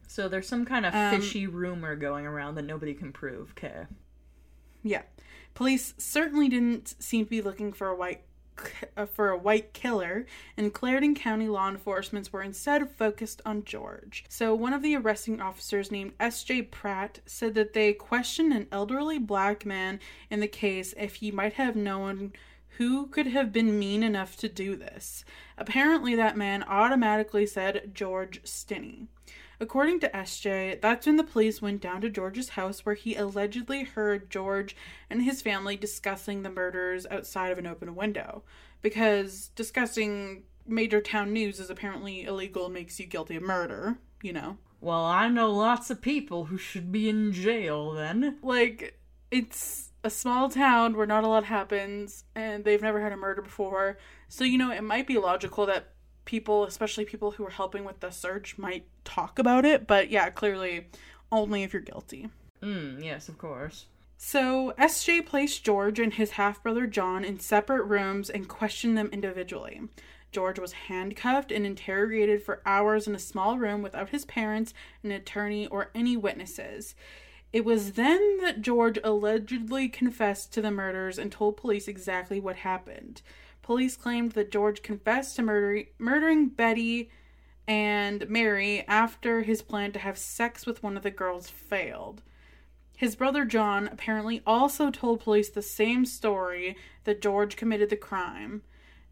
[0.08, 3.52] So there's some kind of Um, fishy rumor going around that nobody can prove.
[3.58, 3.88] Okay.
[4.84, 5.02] Yeah,
[5.56, 8.22] police certainly didn't seem to be looking for a white
[8.96, 14.24] uh, for a white killer, and Clarendon County law enforcement were instead focused on George.
[14.30, 16.64] So one of the arresting officers named S.J.
[16.64, 21.54] Pratt said that they questioned an elderly black man in the case if he might
[21.54, 22.34] have known
[22.82, 25.24] who could have been mean enough to do this.
[25.56, 29.06] Apparently, that man automatically said George Stinney.
[29.60, 33.84] According to SJ, that's when the police went down to George's house where he allegedly
[33.84, 34.76] heard George
[35.12, 38.41] and his family discussing the murders outside of an open window.
[38.82, 44.34] Because discussing major town news is apparently illegal and makes you guilty of murder, you
[44.34, 44.58] know?
[44.80, 48.39] Well, I know lots of people who should be in jail then.
[48.41, 48.98] Like,
[49.30, 53.42] it's a small town where not a lot happens and they've never had a murder
[53.42, 53.98] before.
[54.28, 55.94] So, you know, it might be logical that
[56.26, 59.88] people, especially people who are helping with the search, might talk about it.
[59.88, 60.88] But yeah, clearly
[61.32, 62.30] only if you're guilty.
[62.62, 63.86] Mm, yes, of course.
[64.18, 69.10] So, SJ placed George and his half brother John in separate rooms and questioned them
[69.12, 69.82] individually.
[70.32, 75.12] George was handcuffed and interrogated for hours in a small room without his parents, an
[75.12, 76.96] attorney, or any witnesses.
[77.54, 82.58] It was then that George allegedly confessed to the murders and told police exactly what
[82.58, 83.22] happened.
[83.62, 87.10] Police claimed that George confessed to murder- murdering Betty
[87.68, 92.22] and Mary after his plan to have sex with one of the girls failed.
[92.96, 98.62] His brother John apparently also told police the same story that George committed the crime.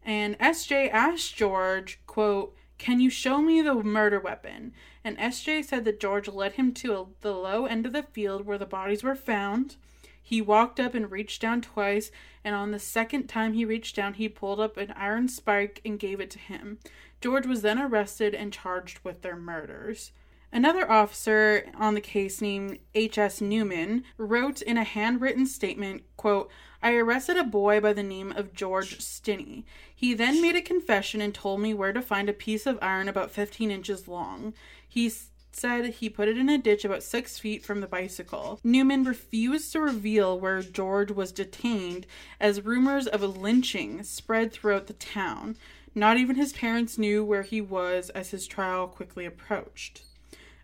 [0.04, 4.72] And SJ asked George, quote, Can you show me the murder weapon?
[5.02, 8.44] And SJ said that George led him to a, the low end of the field
[8.44, 9.76] where the bodies were found.
[10.22, 12.10] He walked up and reached down twice,
[12.44, 15.98] and on the second time he reached down, he pulled up an iron spike and
[15.98, 16.78] gave it to him.
[17.20, 20.12] George was then arrested and charged with their murders.
[20.52, 23.40] Another officer on the case named H.S.
[23.40, 26.50] Newman wrote in a handwritten statement, quote,
[26.82, 29.64] I arrested a boy by the name of George Stinney.
[29.94, 33.08] He then made a confession and told me where to find a piece of iron
[33.08, 34.54] about 15 inches long.
[34.88, 35.12] He
[35.52, 38.58] said he put it in a ditch about six feet from the bicycle.
[38.64, 42.06] Newman refused to reveal where George was detained
[42.40, 45.56] as rumors of a lynching spread throughout the town.
[45.94, 50.02] Not even his parents knew where he was as his trial quickly approached.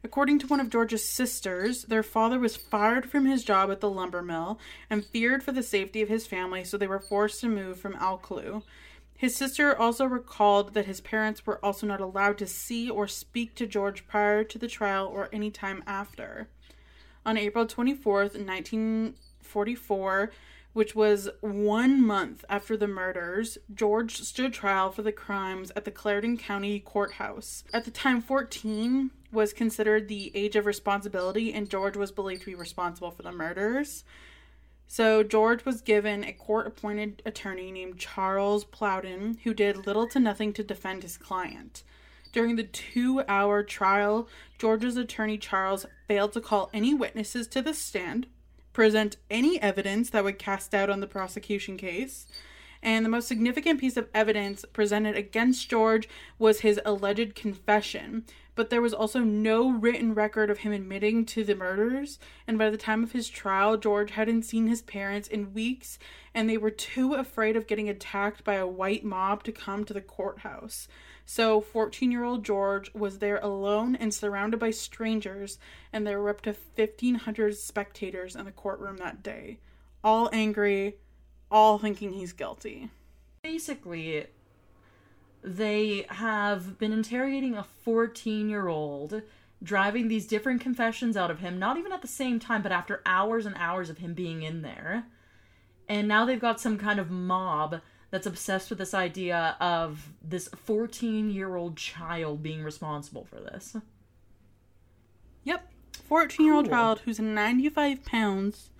[0.07, 3.90] According to one of George's sisters, their father was fired from his job at the
[3.90, 7.49] lumber mill and feared for the safety of his family, so they were forced to
[7.49, 8.62] move from Alcolu.
[9.16, 13.57] His sister also recalled that his parents were also not allowed to see or speak
[13.57, 16.51] to George prior to the trial or any time after.
[17.25, 20.31] On April 24th, 1944,
[20.73, 25.90] which was one month after the murders, George stood trial for the crimes at the
[25.90, 27.64] Clarendon County Courthouse.
[27.73, 32.47] At the time, 14 was considered the age of responsibility, and George was believed to
[32.47, 34.05] be responsible for the murders.
[34.89, 40.21] So, George was given a court appointed attorney named Charles Plowden, who did little to
[40.21, 41.83] nothing to defend his client.
[42.33, 47.75] During the two hour trial, George's attorney Charles failed to call any witnesses to the
[47.75, 48.27] stand
[48.77, 52.27] present any evidence that would cast doubt on the prosecution case.
[52.83, 56.07] And the most significant piece of evidence presented against George
[56.39, 58.27] was his alleged confession.
[58.57, 62.19] But there was also no written record of him admitting to the murders.
[62.49, 65.99] And by the time of his trial, George hadn't seen his parents in weeks,
[66.35, 69.92] and they were too afraid of getting attacked by a white mob to come to
[69.92, 70.88] the courthouse.
[71.27, 75.59] So, 14 year old George was there alone and surrounded by strangers,
[75.92, 79.59] and there were up to 1,500 spectators in the courtroom that day.
[80.03, 80.97] All angry,
[81.51, 82.90] all thinking he's guilty.
[83.42, 84.27] Basically,
[85.47, 89.23] they have been interrogating a 14 year old,
[89.63, 93.01] driving these different confessions out of him, not even at the same time, but after
[93.07, 95.07] hours and hours of him being in there.
[95.89, 97.81] And now they've got some kind of mob
[98.11, 103.77] that's obsessed with this idea of this 14 year old child being responsible for this.
[105.45, 105.73] Yep.
[106.09, 106.73] 14 year old Cool.
[106.73, 108.71] child who's 95 pounds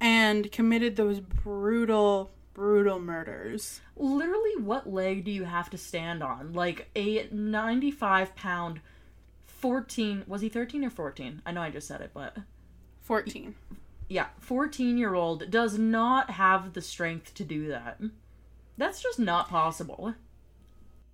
[0.00, 3.82] and committed those brutal, brutal murders.
[3.96, 6.54] Literally, what leg do you have to stand on?
[6.54, 8.80] Like a 95 pound
[9.44, 10.24] 14.
[10.26, 11.42] Was he 13 or 14?
[11.44, 12.38] I know I just said it, but.
[13.02, 13.54] 14.
[14.08, 18.00] Yeah, 14 year old does not have the strength to do that.
[18.78, 20.14] That's just not possible.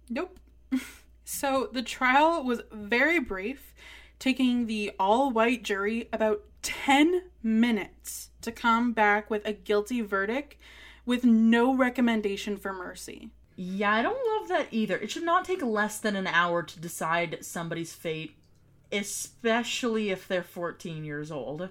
[0.09, 0.39] Nope.
[1.25, 3.75] so the trial was very brief,
[4.21, 10.57] taking the all white jury about 10 minutes to come back with a guilty verdict
[11.05, 13.31] with no recommendation for mercy.
[13.57, 14.97] Yeah, I don't love that either.
[14.97, 18.37] It should not take less than an hour to decide somebody's fate,
[18.91, 21.69] especially if they're 14 years old.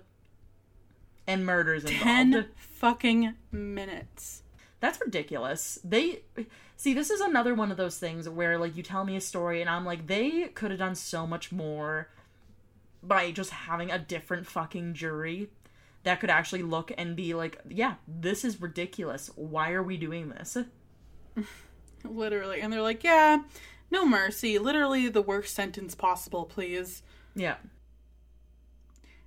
[1.27, 2.03] And murders involved.
[2.03, 4.43] 10 fucking minutes.
[4.79, 5.79] That's ridiculous.
[5.83, 6.23] They
[6.75, 9.61] see this is another one of those things where like you tell me a story
[9.61, 12.09] and I'm like they could have done so much more
[13.03, 15.51] by just having a different fucking jury
[16.03, 19.29] that could actually look and be like, yeah, this is ridiculous.
[19.35, 20.57] Why are we doing this?
[22.03, 22.61] Literally.
[22.61, 23.43] And they're like, yeah,
[23.91, 24.57] No mercy.
[24.57, 27.03] Literally the worst sentence possible, please.
[27.35, 27.57] Yeah.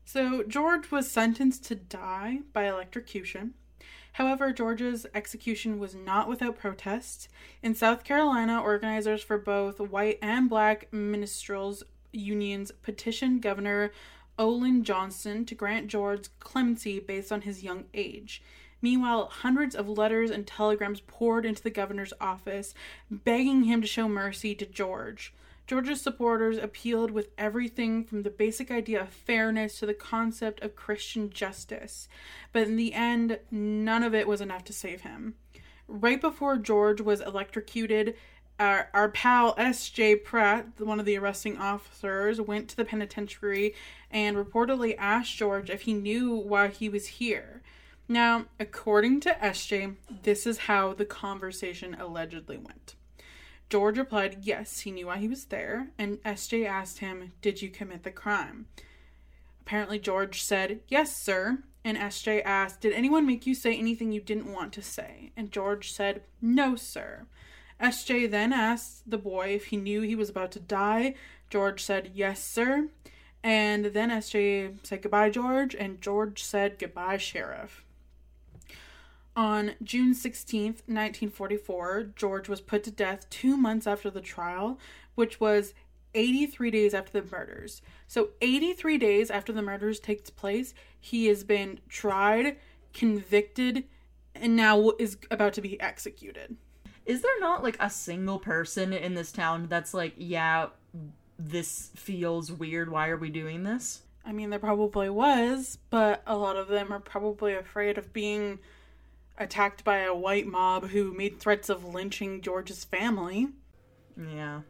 [0.07, 3.55] So, George was sentenced to die by electrocution.
[4.13, 7.29] However, George's execution was not without protest.
[7.63, 11.83] In South Carolina, organizers for both white and black minstrels
[12.13, 13.91] unions petitioned Governor
[14.39, 18.43] Olin Johnson to grant George clemency based on his young age.
[18.83, 22.75] Meanwhile, hundreds of letters and telegrams poured into the governor's office,
[23.11, 25.33] begging him to show mercy to George.
[25.67, 30.77] George's supporters appealed with everything from the basic idea of fairness to the concept of
[30.77, 32.09] Christian justice,
[32.53, 35.37] but in the end, none of it was enough to save him.
[35.89, 38.15] Right before George was electrocuted,
[38.59, 40.17] our, our pal S.J.
[40.17, 43.75] Pratt, one of the arresting officers, went to the penitentiary
[44.11, 47.63] and reportedly asked George if he knew why he was here.
[48.09, 52.95] Now, according to S.J., this is how the conversation allegedly went.
[53.71, 57.71] George replied, yes, he knew why he was there, and SJ asked him, Did you
[57.71, 58.67] commit the crime?
[59.63, 61.59] Apparently, George said, Yes, sir.
[61.83, 65.33] And SJ asked, Did anyone make you say anything you didn't want to say?
[65.37, 67.27] And George said, No, sir.
[67.81, 71.15] SJ then asked the boy if he knew he was about to die.
[71.51, 72.89] George said, Yes, sir.
[73.43, 75.75] And then SJ said, Goodbye, George.
[75.75, 77.85] And George said, Goodbye, Sheriff.
[79.37, 84.79] On June 16th, 1944, George was put to death two months after the trial,
[85.17, 85.75] which was
[86.15, 87.83] 83 days after the murders.
[88.07, 92.57] So, 83 days after the murders takes place, he has been tried,
[92.93, 93.85] convicted,
[94.35, 96.57] and now is about to be executed.
[97.07, 100.69] Is there not like a single person in this town that's like, yeah,
[101.39, 102.91] this feels weird.
[102.91, 104.03] Why are we doing this?
[104.25, 108.59] I mean, there probably was, but a lot of them are probably afraid of being
[109.37, 113.49] attacked by a white mob who made threats of lynching George's family.
[114.17, 114.61] Yeah.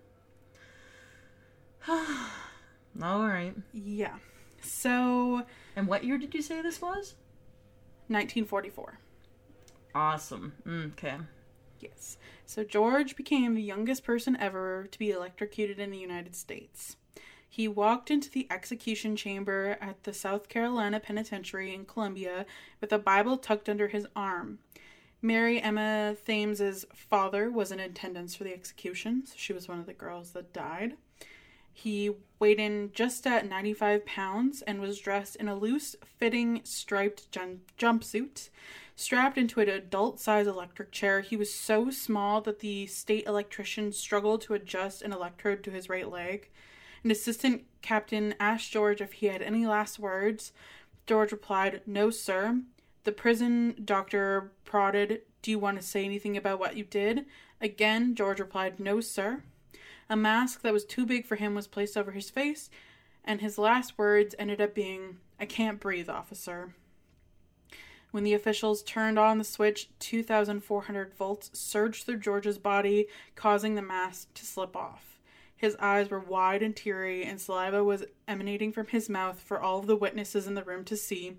[1.88, 3.54] All right.
[3.72, 4.16] Yeah.
[4.60, 5.44] So.
[5.76, 7.14] And what year did you say this was?
[8.08, 8.98] 1944.
[9.94, 10.52] Awesome.
[10.66, 11.16] Mm, okay.
[11.84, 12.16] Yes.
[12.46, 16.96] So George became the youngest person ever to be electrocuted in the United States.
[17.48, 22.46] He walked into the execution chamber at the South Carolina Penitentiary in Columbia
[22.80, 24.58] with a Bible tucked under his arm.
[25.22, 29.86] Mary Emma Thames's father was in attendance for the execution, so she was one of
[29.86, 30.96] the girls that died.
[31.72, 37.30] He weighed in just at 95 pounds and was dressed in a loose fitting striped
[37.32, 38.48] jum- jumpsuit.
[38.96, 43.92] Strapped into an adult size electric chair, he was so small that the state electrician
[43.92, 46.48] struggled to adjust an electrode to his right leg.
[47.02, 50.52] An assistant captain asked George if he had any last words.
[51.06, 52.60] George replied, No, sir.
[53.02, 57.26] The prison doctor prodded, Do you want to say anything about what you did?
[57.60, 59.42] Again, George replied, No, sir.
[60.08, 62.70] A mask that was too big for him was placed over his face,
[63.24, 66.74] and his last words ended up being, I can't breathe, officer.
[68.14, 73.82] When the officials turned on the switch, 2,400 volts surged through George's body, causing the
[73.82, 75.18] mask to slip off.
[75.56, 79.80] His eyes were wide and teary, and saliva was emanating from his mouth for all
[79.80, 81.38] of the witnesses in the room to see.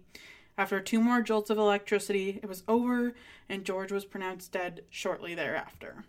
[0.57, 3.15] After two more jolts of electricity, it was over,
[3.47, 6.03] and George was pronounced dead shortly thereafter.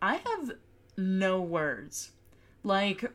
[0.00, 0.52] I have
[0.96, 2.12] no words.
[2.62, 3.12] Like,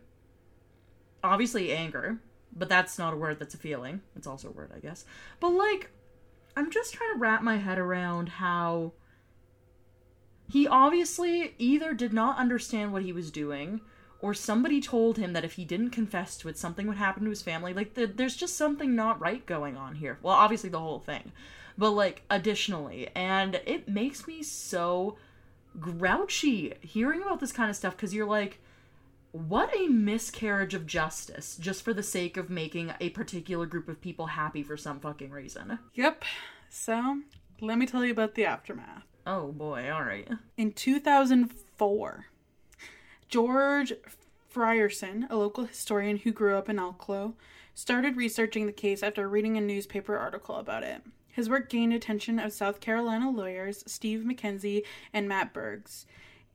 [1.23, 2.19] obviously, anger,
[2.55, 4.01] but that's not a word that's a feeling.
[4.15, 5.05] It's also a word, I guess.
[5.39, 5.91] But, like,
[6.55, 8.93] I'm just trying to wrap my head around how
[10.49, 13.81] he obviously either did not understand what he was doing
[14.19, 17.29] or somebody told him that if he didn't confess to it, something would happen to
[17.29, 17.73] his family.
[17.73, 20.17] Like, the, there's just something not right going on here.
[20.23, 21.31] Well, obviously, the whole thing,
[21.77, 23.09] but like, additionally.
[23.15, 25.17] And it makes me so
[25.79, 28.59] grouchy hearing about this kind of stuff because you're like,
[29.37, 34.01] what a miscarriage of justice just for the sake of making a particular group of
[34.01, 35.79] people happy for some fucking reason.
[35.93, 36.23] Yep.
[36.69, 37.21] So,
[37.61, 39.03] let me tell you about the aftermath.
[39.25, 40.27] Oh boy, all right.
[40.57, 42.25] In 2004,
[43.29, 43.93] George
[44.53, 47.33] Frierson, a local historian who grew up in Alcolu,
[47.75, 51.03] started researching the case after reading a newspaper article about it.
[51.27, 54.81] His work gained attention of South Carolina lawyers Steve McKenzie
[55.13, 56.07] and Matt Burgess.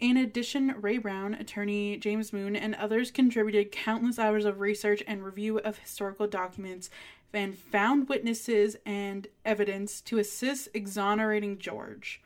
[0.02, 5.24] In addition, Ray Brown, attorney James Moon, and others contributed countless hours of research and
[5.24, 6.90] review of historical documents
[7.32, 12.20] and found witnesses and evidence to assist exonerating George.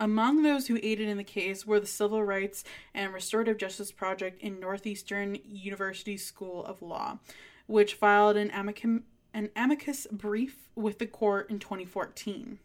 [0.00, 2.64] Among those who aided in the case were the Civil Rights
[2.94, 7.18] and Restorative Justice Project in Northeastern University School of Law,
[7.66, 9.04] which filed an, amicum,
[9.34, 12.58] an amicus brief with the court in 2014.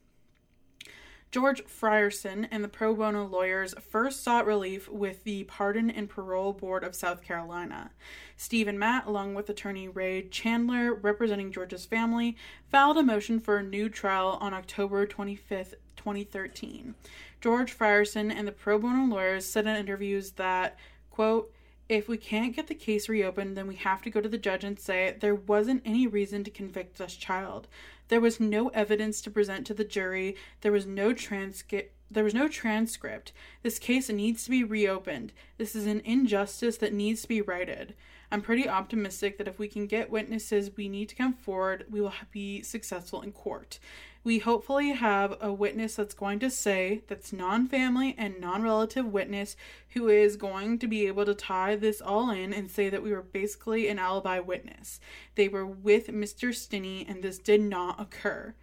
[1.34, 6.53] George Frierson and the pro bono lawyers first sought relief with the Pardon and Parole
[6.53, 7.89] Board of South Carolina.
[8.38, 12.38] Steve and Matt, along with attorney Ray Chandler, representing George's family,
[12.69, 16.93] filed a motion for a new trial on October 25th, 2013.
[17.41, 20.77] George Frierson and the pro bono lawyers said in interviews that,
[21.09, 21.51] quote,
[21.89, 24.63] if we can't get the case reopened, then we have to go to the judge
[24.63, 27.67] and say there wasn't any reason to convict this child.
[28.10, 30.36] There was no evidence to present to the jury.
[30.62, 31.95] There was no transcript.
[32.12, 33.32] There was no transcript.
[33.64, 35.34] This case needs to be reopened.
[35.58, 37.95] This is an injustice that needs to be righted.
[38.32, 42.01] I'm pretty optimistic that if we can get witnesses we need to come forward, we
[42.01, 43.80] will be successful in court
[44.24, 49.05] we hopefully have a witness that's going to say that's non family and non relative
[49.05, 49.55] witness
[49.89, 53.11] who is going to be able to tie this all in and say that we
[53.11, 54.99] were basically an alibi witness.
[55.36, 56.49] They were with Mr.
[56.49, 58.55] Stinney and this did not occur.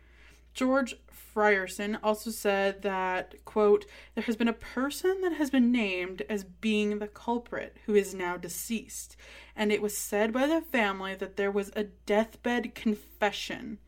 [0.54, 6.22] George Frierson also said that, quote, there has been a person that has been named
[6.28, 9.16] as being the culprit who is now deceased,
[9.54, 13.78] and it was said by the family that there was a deathbed confession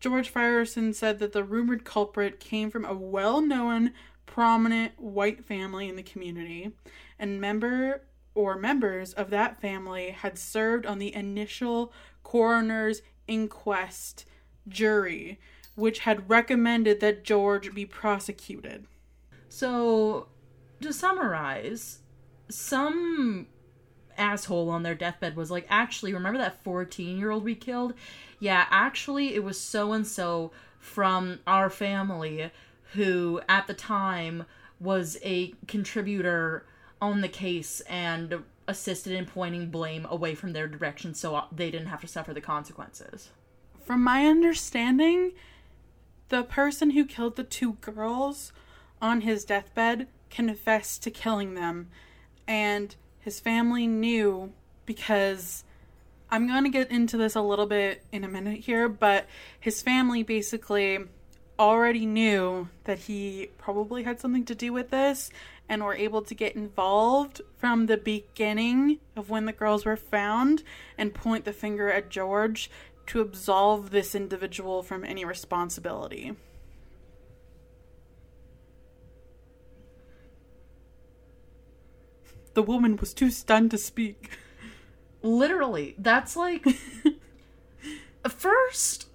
[0.00, 3.92] George Frierson said that the rumored culprit came from a well known,
[4.26, 6.72] prominent white family in the community,
[7.18, 8.02] and member
[8.34, 11.92] or members of that family had served on the initial
[12.22, 14.24] coroner's inquest
[14.68, 15.40] jury,
[15.74, 18.86] which had recommended that George be prosecuted.
[19.48, 20.28] So,
[20.80, 22.00] to summarize,
[22.48, 23.48] some
[24.16, 27.94] asshole on their deathbed was like, actually, remember that 14 year old we killed?
[28.40, 32.50] Yeah, actually, it was so and so from our family
[32.94, 34.44] who at the time
[34.80, 36.64] was a contributor
[37.00, 41.70] on the case and assisted in pointing blame away from their direction so uh, they
[41.70, 43.30] didn't have to suffer the consequences.
[43.84, 45.32] From my understanding,
[46.28, 48.52] the person who killed the two girls
[49.00, 51.88] on his deathbed confessed to killing them,
[52.46, 54.52] and his family knew
[54.84, 55.64] because
[56.30, 59.26] I'm going to get into this a little bit in a minute here, but
[59.58, 60.98] his family basically
[61.58, 65.30] already knew that he probably had something to do with this
[65.68, 70.62] and were able to get involved from the beginning of when the girls were found
[70.96, 72.70] and point the finger at George
[73.06, 76.36] to absolve this individual from any responsibility.
[82.54, 84.30] The woman was too stunned to speak.
[85.22, 86.64] Literally, that's like
[88.28, 89.08] first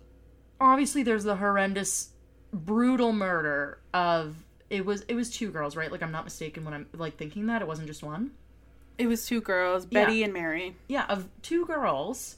[0.60, 2.10] obviously there's the horrendous
[2.52, 4.36] brutal murder of
[4.70, 5.92] it was it was two girls, right?
[5.92, 8.32] Like I'm not mistaken when I'm like thinking that it wasn't just one.
[8.98, 10.26] It was two girls, Betty yeah.
[10.26, 10.76] and Mary.
[10.88, 12.38] Yeah, of two girls.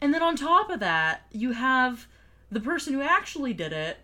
[0.00, 2.06] And then on top of that, you have
[2.50, 3.98] the person who actually did it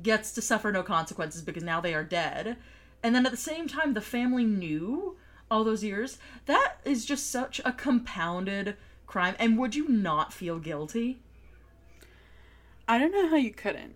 [0.00, 2.56] gets to suffer no consequences because now they are dead.
[3.02, 5.16] And then at the same time the family knew
[5.50, 6.18] all those years.
[6.46, 8.76] That is just such a compounded
[9.06, 9.34] crime.
[9.38, 11.18] And would you not feel guilty?
[12.86, 13.94] I don't know how you couldn't.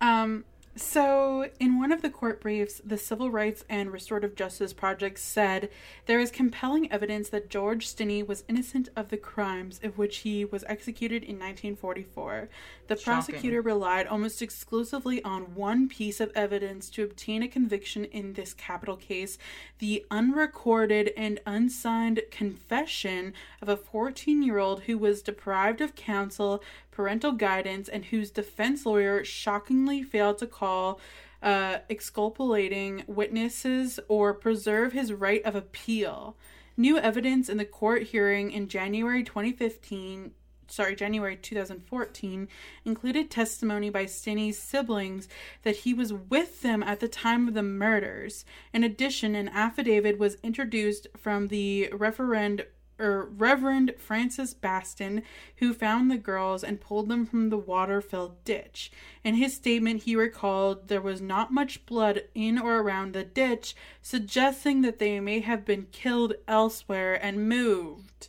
[0.00, 0.44] Um,
[0.76, 5.68] so, in one of the court briefs, the Civil Rights and Restorative Justice Project said
[6.06, 10.44] there is compelling evidence that George Stinney was innocent of the crimes of which he
[10.44, 12.48] was executed in 1944.
[12.88, 13.04] The Shocking.
[13.04, 18.52] prosecutor relied almost exclusively on one piece of evidence to obtain a conviction in this
[18.52, 19.38] capital case
[19.78, 26.62] the unrecorded and unsigned confession of a 14 year old who was deprived of counsel
[26.94, 31.00] parental guidance and whose defense lawyer shockingly failed to call
[31.42, 36.36] uh, exculpating witnesses or preserve his right of appeal.
[36.76, 40.32] New evidence in the court hearing in January 2015
[40.66, 42.48] sorry, January 2014,
[42.84, 45.28] included testimony by Stinney's siblings
[45.62, 48.44] that he was with them at the time of the murders.
[48.72, 52.64] In addition, an affidavit was introduced from the referend
[52.98, 55.22] er, Reverend Francis Batson,
[55.56, 58.90] who found the girls and pulled them from the water filled ditch.
[59.22, 63.74] In his statement, he recalled there was not much blood in or around the ditch,
[64.02, 68.28] suggesting that they may have been killed elsewhere and moved.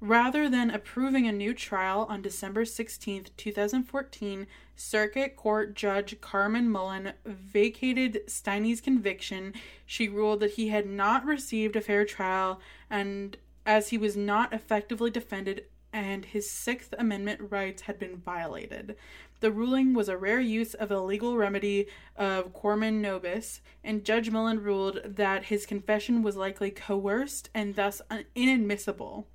[0.00, 4.46] Rather than approving a new trial on December 16, 2014,
[4.76, 9.54] Circuit Court Judge Carmen Mullen vacated Stinney's conviction.
[9.86, 12.60] She ruled that he had not received a fair trial
[12.90, 18.96] and as he was not effectively defended and his Sixth Amendment rights had been violated.
[19.40, 21.86] The ruling was a rare use of a legal remedy
[22.16, 28.02] of coram nobis, and Judge Mullen ruled that his confession was likely coerced and thus
[28.34, 29.26] inadmissible.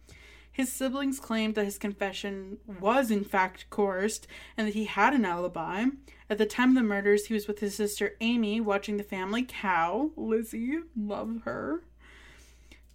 [0.52, 4.28] His siblings claimed that his confession was, in fact, coerced
[4.58, 5.86] and that he had an alibi.
[6.30, 9.46] At the time of the murders, he was with his sister Amy watching the family
[9.48, 10.12] cow.
[10.16, 11.82] Lizzie, love her.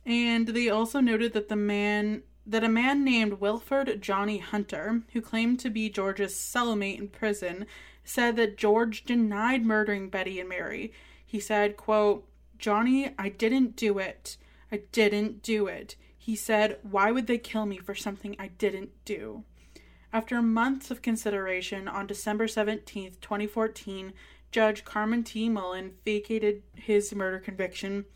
[0.06, 5.20] And they also noted that the man that a man named Wilford Johnny Hunter, who
[5.20, 7.66] claimed to be George's cellmate in prison,
[8.04, 10.92] said that George denied murdering Betty and Mary.
[11.26, 12.24] He said, quote,
[12.56, 14.36] Johnny, I didn't do it.
[14.70, 15.96] I didn't do it.
[16.16, 19.42] He said, Why would they kill me for something I didn't do?
[20.12, 24.12] After months of consideration, on December 17th, 2014,
[24.50, 25.48] Judge Carmen T.
[25.48, 28.06] Mullen vacated his murder conviction,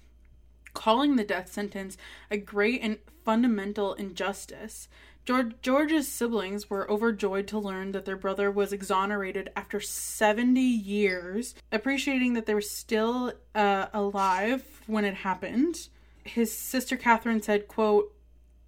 [0.81, 1.99] calling the death sentence
[2.31, 4.89] a great and fundamental injustice.
[5.27, 11.55] George, George's siblings were overjoyed to learn that their brother was exonerated after 70 years,
[11.71, 15.89] appreciating that they were still uh, alive when it happened.
[16.25, 18.15] His sister Catherine said, quote,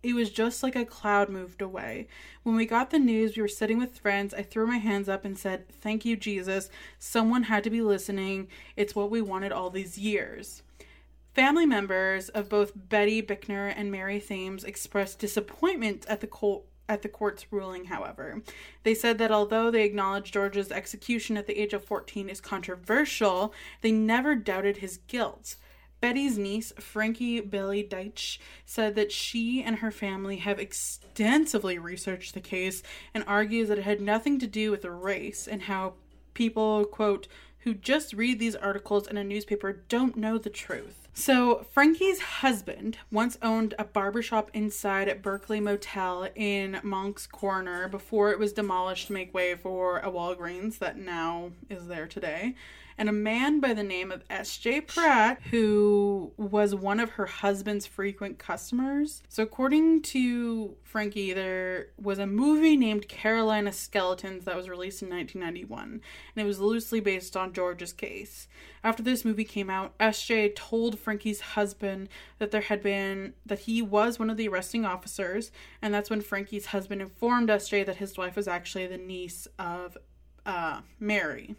[0.03, 2.09] it was just like a cloud moved away.
[2.43, 4.35] When we got the news, we were sitting with friends.
[4.35, 6.69] I threw my hands up and said, Thank you, Jesus.
[6.99, 8.49] Someone had to be listening.
[8.75, 10.63] It's what we wanted all these years.
[11.35, 17.01] Family members of both Betty Binnicker and Mary Thames expressed disappointment at the court at
[17.01, 18.43] the court's ruling, however.
[18.83, 23.55] They said that although they acknowledge George's execution at the age of 14 is controversial,
[23.81, 25.57] they never doubted his guilt.
[26.03, 32.41] Betty's niece, Frankie Bailey Dietz, said that she and her family have extensively researched the
[32.41, 32.83] case
[33.15, 35.95] and argues that it had nothing to do with race and how
[36.35, 37.29] people, quote,
[37.65, 41.09] who just read these articles in a newspaper don't know the truth.
[41.15, 48.39] So, Frankie's husband once owned a barbershop inside Berkeley Motel in Moncks Corner before it
[48.39, 52.55] was demolished to make way for a Walgreens that now is there today
[52.99, 54.83] and a man by the name of S.J.
[54.83, 59.23] Pratt, who was one of her husband's frequent customers.
[59.29, 65.11] So, according to Frankie, there was a movie named Carolina Skeletons that was released in
[65.11, 66.01] 1991, and
[66.37, 68.49] it was loosely based on George's case.
[68.85, 70.51] After this movie came out, S.J.
[70.51, 75.51] told Frankie's husband that there had been that he was one of the arresting officers,
[75.81, 77.85] and that's when Frankie's husband informed S.J.
[77.85, 79.97] that his wife was actually the niece of
[80.45, 81.57] uh, Mary.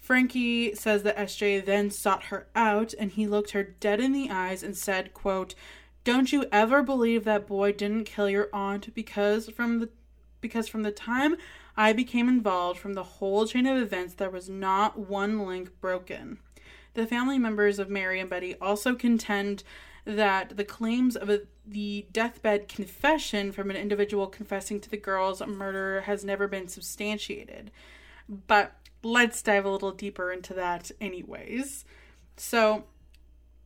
[0.00, 4.30] Frankie says that SJ then sought her out and he looked her dead in the
[4.30, 5.54] eyes and said, quote,
[6.04, 9.90] Don't you ever believe that boy didn't kill your aunt because from the
[10.40, 11.36] because from the time
[11.76, 16.38] I became involved from the whole chain of events there was not one link broken.
[16.94, 19.62] The family members of Mary and Betty also contend
[20.06, 25.46] that the claims of a, the deathbed confession from an individual confessing to the girl's
[25.46, 27.70] murder has never been substantiated.
[28.28, 31.84] But let's dive a little deeper into that, anyways.
[32.36, 32.84] So,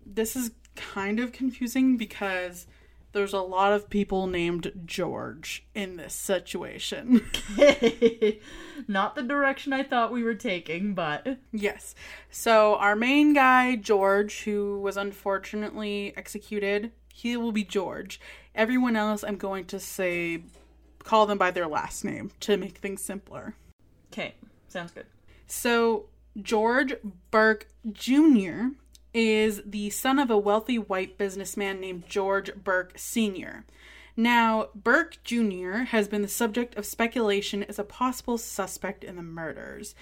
[0.04, 2.66] this is kind of confusing because
[3.12, 7.24] there's a lot of people named George in this situation.
[7.56, 8.40] Okay.
[8.88, 11.38] Not the direction I thought we were taking, but.
[11.52, 11.94] Yes.
[12.30, 18.20] So, our main guy, George, who was unfortunately executed, he will be George.
[18.54, 20.42] Everyone else, I'm going to say,
[21.04, 23.54] call them by their last name to make things simpler.
[24.12, 24.34] Okay,
[24.68, 25.06] sounds good.
[25.46, 26.06] So,
[26.40, 26.94] George
[27.30, 28.68] Burke Jr.
[29.12, 33.64] is the son of a wealthy white businessman named George Burke Sr.
[34.16, 35.84] Now, Burke Jr.
[35.88, 39.94] has been the subject of speculation as a possible suspect in the murders.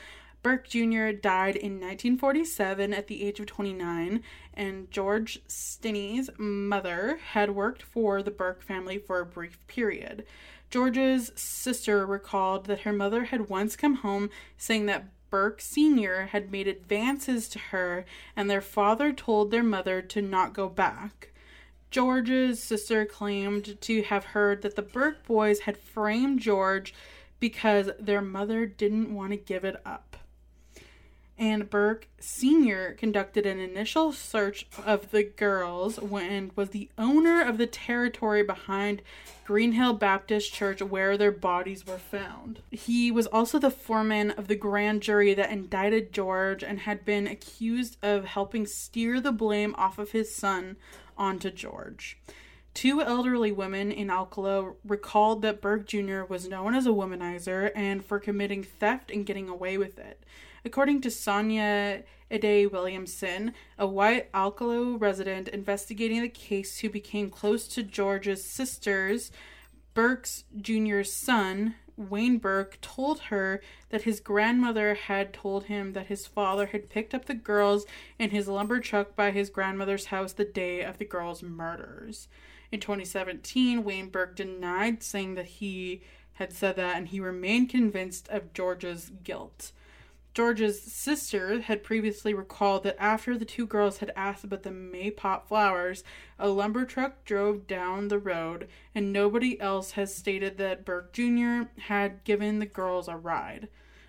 [0.43, 1.13] Burke Jr.
[1.13, 4.23] died in 1947 at the age of 29,
[4.55, 10.25] and George Stinney's mother had worked for the Burke family for a brief period.
[10.69, 16.27] George's sister recalled that her mother had once come home saying that Burke Sr.
[16.27, 18.05] had made advances to her,
[18.37, 21.33] and their father told their mother to not go back.
[21.91, 26.93] George's sister claimed to have heard that the Burke boys had framed George
[27.41, 30.12] because their mother didn't want to give it up
[31.43, 32.93] and Burke Sr.
[32.93, 39.03] conducted an initial search of the girls and was the owner of the territory behind
[39.45, 42.61] Greenhill Baptist Church where their bodies were found.
[42.71, 47.27] He was also the foreman of the grand jury that indicted George and had been
[47.27, 50.77] accused of helping steer the blame off of his son
[51.19, 52.19] onto George.
[52.73, 56.23] Two elderly women in Alcolu recalled that Burke Jr.
[56.23, 60.23] was known as a womanizer and for committing theft and getting away with it.
[60.65, 67.67] According to Sonia Ard Williamson, a white Alcolu resident investigating the case who became close
[67.69, 69.33] to George's sisters,
[69.93, 73.61] Burke's Jr.'s son, Wayne Burke, told her
[73.91, 77.85] that his grandmother had told him that his father had picked up the girls
[78.19, 82.29] in his lumber truck by his grandmother's house the day of the girls' murders.
[82.71, 86.03] In 2017, Wayne Burke denied saying that he
[86.35, 89.73] had said that and he remained convinced of George's guilt.
[90.35, 95.47] George's sister had previously recalled that after the two girls had asked about the maypop
[95.47, 96.03] flowers,
[96.39, 101.65] a lumber truck drove down the road, and nobody else has stated that Burke Jr.
[101.83, 103.69] had given the girls a ride.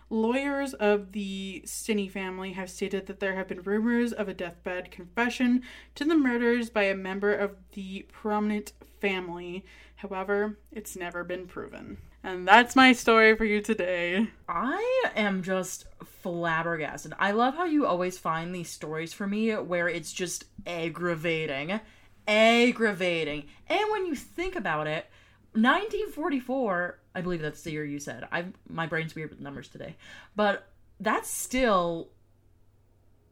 [0.09, 4.91] Lawyers of the Stinney family have stated that there have been rumors of a deathbed
[4.91, 5.63] confession
[5.95, 8.71] to the murders by a member of the prominent
[9.01, 9.65] family.
[9.97, 11.97] However, it's never been proven.
[12.24, 14.28] And that's my story for you today.
[14.47, 15.86] I am just
[16.21, 17.13] flabbergasted.
[17.19, 21.82] I love how you always find these stories for me where it's just aggravating.
[22.26, 23.43] Aggravating.
[23.67, 25.05] And when you think about it,
[25.51, 28.26] 1944, I believe that's the year you said.
[28.32, 29.97] I my brain's weird with numbers today.
[30.36, 30.65] But
[31.01, 32.07] that's still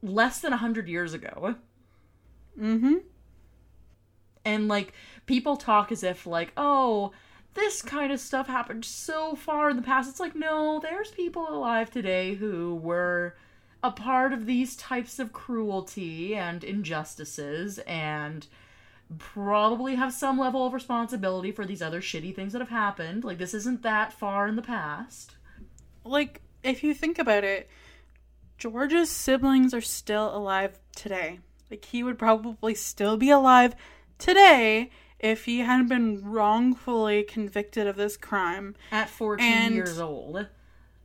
[0.03, 1.55] less than 100 years ago.
[2.59, 3.03] Mhm.
[4.43, 4.93] And like
[5.25, 7.13] people talk as if like, "Oh,
[7.53, 10.09] this kind of stuff happened so far in the past.
[10.09, 13.35] It's like, no, there's people alive today who were
[13.83, 18.47] a part of these types of cruelty and injustices and
[19.17, 23.23] probably have some level of responsibility for these other shitty things that have happened.
[23.23, 25.35] Like, this isn't that far in the past.
[26.05, 27.69] Like, if you think about it,
[28.57, 31.39] George's siblings are still alive today.
[31.69, 33.75] Like, he would probably still be alive
[34.17, 34.91] today
[35.21, 38.75] if he hadn't been wrongfully convicted of this crime.
[38.91, 40.47] At 14 and, years old.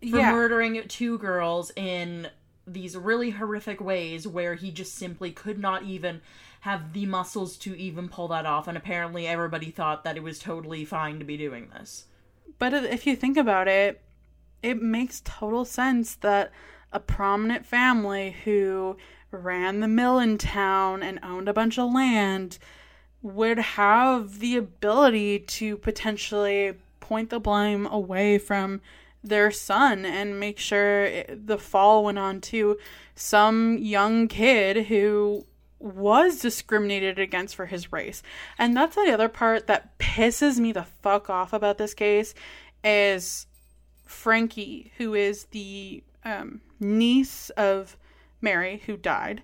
[0.00, 0.32] For yeah.
[0.32, 2.28] murdering two girls in
[2.66, 6.20] these really horrific ways where he just simply could not even
[6.60, 8.66] have the muscles to even pull that off.
[8.66, 12.06] And apparently everybody thought that it was totally fine to be doing this.
[12.58, 14.02] But if you think about it
[14.62, 16.50] it makes total sense that
[16.92, 18.96] a prominent family who
[19.30, 22.58] ran the mill in town and owned a bunch of land
[23.27, 28.81] would have the ability to potentially point the blame away from
[29.22, 32.79] their son and make sure the fall went on to
[33.16, 35.45] some young kid who
[35.81, 38.22] was discriminated against for his race.
[38.59, 42.33] And that's the other part that pisses me the fuck off about this case
[42.85, 43.49] is
[44.05, 47.97] Frankie, who is the um, niece of
[48.41, 49.43] Mary who died.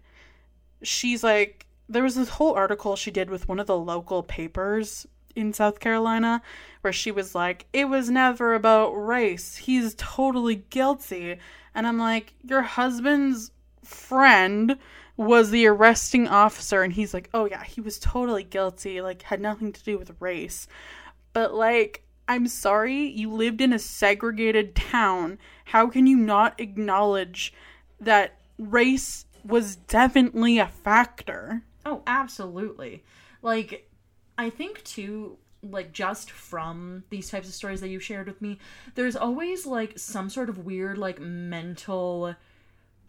[0.83, 5.07] She's like there was this whole article she did with one of the local papers
[5.35, 6.43] in South Carolina
[6.81, 9.57] where she was like, it was never about race.
[9.57, 11.39] He's totally guilty.
[11.75, 13.51] And I'm like, your husband's
[13.85, 14.79] friend
[15.17, 16.83] was the arresting officer.
[16.83, 19.01] And he's like, oh, yeah, he was totally guilty.
[19.01, 20.67] Like, had nothing to do with race.
[21.33, 25.39] But, like, I'm sorry, you lived in a segregated town.
[25.67, 27.53] How can you not acknowledge
[28.01, 31.63] that race was definitely a factor?
[31.85, 33.05] Oh, absolutely.
[33.43, 33.91] Like,
[34.39, 38.59] I think too, like, just from these types of stories that you've shared with me,
[38.95, 42.35] there's always, like, some sort of weird, like, mental.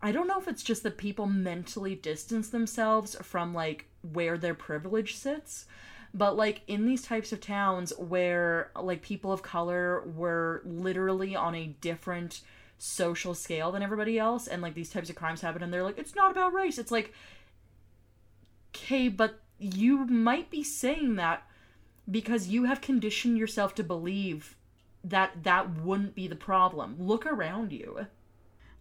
[0.02, 4.54] I don't know if it's just that people mentally distance themselves from, like, where their
[4.54, 5.66] privilege sits.
[6.14, 11.56] But, like, in these types of towns where, like, people of color were literally on
[11.56, 12.42] a different
[12.78, 15.98] social scale than everybody else, and, like, these types of crimes happen, and they're like,
[15.98, 16.78] it's not about race.
[16.78, 17.14] It's like,
[18.76, 21.44] okay, but you might be saying that
[22.10, 24.58] because you have conditioned yourself to believe
[25.04, 26.96] that that wouldn't be the problem.
[26.98, 28.08] Look around you.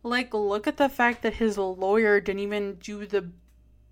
[0.02, 3.28] Like, look at the fact that his lawyer didn't even do the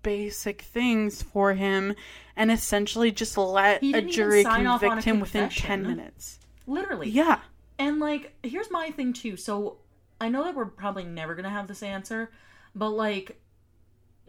[0.03, 1.95] basic things for him
[2.35, 6.39] and essentially just let a jury convict him within 10 minutes.
[6.67, 7.09] Literally.
[7.09, 7.39] Yeah.
[7.79, 9.37] And, like, here's my thing, too.
[9.37, 9.77] So,
[10.19, 12.31] I know that we're probably never going to have this answer,
[12.75, 13.39] but, like,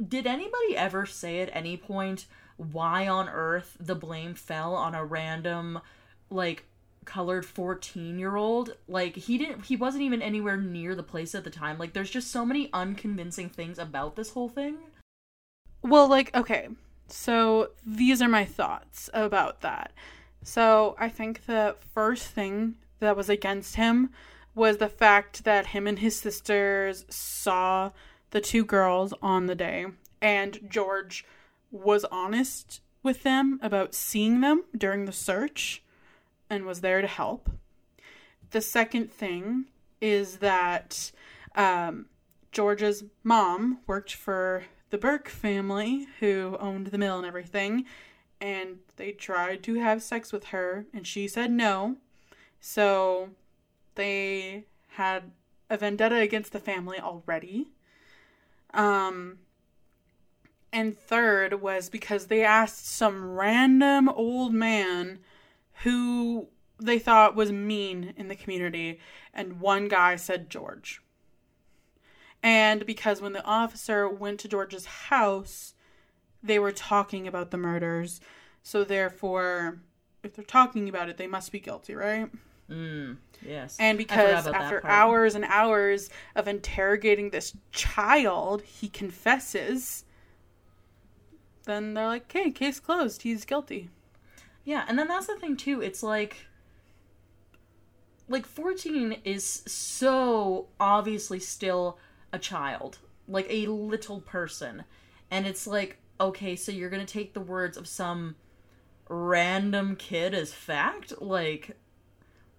[0.07, 2.27] did anybody ever say at any point
[2.57, 5.81] why on earth the blame fell on a random
[6.31, 6.65] like
[7.05, 11.45] colored 14 year old like he didn't he wasn't even anywhere near the place at
[11.45, 11.79] the time.
[11.79, 14.77] Like there's just so many unconvincing things about this whole thing.
[15.83, 16.69] Well like okay
[17.09, 19.93] so these are my thoughts about that.
[20.43, 24.11] So i think the first thing that was against him
[24.55, 27.91] was the fact that him and his sisters saw
[28.33, 29.87] the two girls on the day,
[30.21, 31.25] and George
[31.71, 35.83] was honest with them about seeing them during the search
[36.51, 37.51] and was there to help.
[38.51, 39.67] The second thing
[40.01, 41.13] is that
[41.55, 42.07] um,
[42.51, 47.87] George's mom worked for the Burke family who owned the mill and everything,
[48.41, 51.97] and they tried to have sex with her, and she said no.
[52.61, 53.31] So
[53.95, 55.33] they had
[55.71, 57.69] a vendetta against the family already.
[58.75, 59.39] Um,
[60.73, 65.19] And third was because they asked some random old man
[65.83, 66.49] who
[66.81, 68.99] they thought was mean in the community,
[69.35, 71.03] and one guy said George.
[72.43, 75.75] And because when the officer went to George's house,
[76.43, 78.21] they were talking about the murders.
[78.63, 79.83] So therefore,
[80.25, 82.31] if they're talking about it, they must be guilty, right?
[82.71, 83.77] Mm, yes.
[83.79, 90.05] And because after hours and hours of interrogating this child, he confesses.
[91.65, 93.23] Then they're like, "Okay, case closed.
[93.23, 93.91] He's guilty."
[94.65, 95.81] Yeah, and then that's the thing too.
[95.81, 96.47] It's like
[98.29, 101.99] like 14 is so obviously still
[102.33, 102.99] a child,
[103.29, 104.85] like a little person.
[105.31, 108.37] And it's like, okay, so you're going to take the words of some
[109.09, 111.21] random kid as fact?
[111.21, 111.77] Like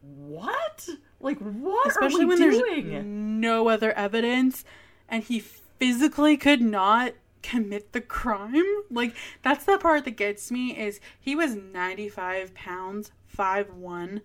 [0.03, 0.87] what?
[1.19, 2.89] Like what Especially when doing?
[2.89, 4.65] there's no other evidence
[5.07, 8.63] and he physically could not commit the crime.
[8.89, 14.21] Like that's the part that gets me is he was 95 pounds, five one.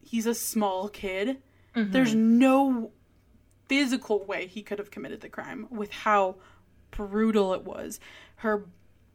[0.00, 1.38] He's a small kid.
[1.74, 1.92] Mm-hmm.
[1.92, 2.90] There's no
[3.68, 6.36] physical way he could have committed the crime with how
[6.90, 8.00] brutal it was.
[8.36, 8.66] Her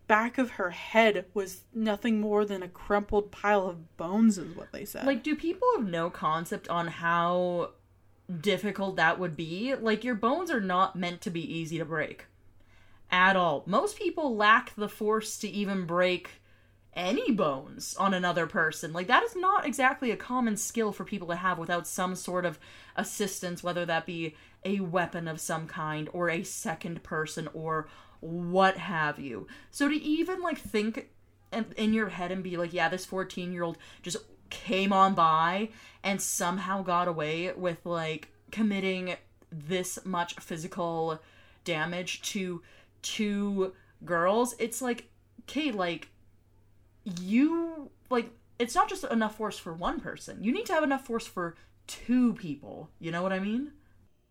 [0.07, 4.71] back of her head was nothing more than a crumpled pile of bones, is what
[4.71, 5.05] they said.
[5.05, 7.71] Like, do people have no concept on how
[8.41, 9.75] difficult that would be?
[9.75, 12.25] Like, your bones are not meant to be easy to break
[13.11, 13.63] at all.
[13.65, 16.41] Most people lack the force to even break
[16.93, 18.91] any bones on another person.
[18.91, 22.45] Like, that is not exactly a common skill for people to have without some sort
[22.45, 22.59] of
[22.95, 24.35] assistance, whether that be
[24.65, 27.87] a weapon of some kind or a second person or
[28.19, 29.47] what have you.
[29.71, 31.09] So to even like think
[31.75, 34.17] in your head and be like, yeah, this 14 year old just
[34.49, 35.69] came on by
[36.03, 39.15] and somehow got away with like committing
[39.51, 41.19] this much physical
[41.63, 42.61] damage to
[43.01, 45.09] two girls, it's like,
[45.43, 46.09] okay, like,
[47.21, 50.43] you, like, it's not just enough force for one person.
[50.43, 51.55] You need to have enough force for
[51.85, 52.89] two people.
[52.99, 53.71] You know what I mean?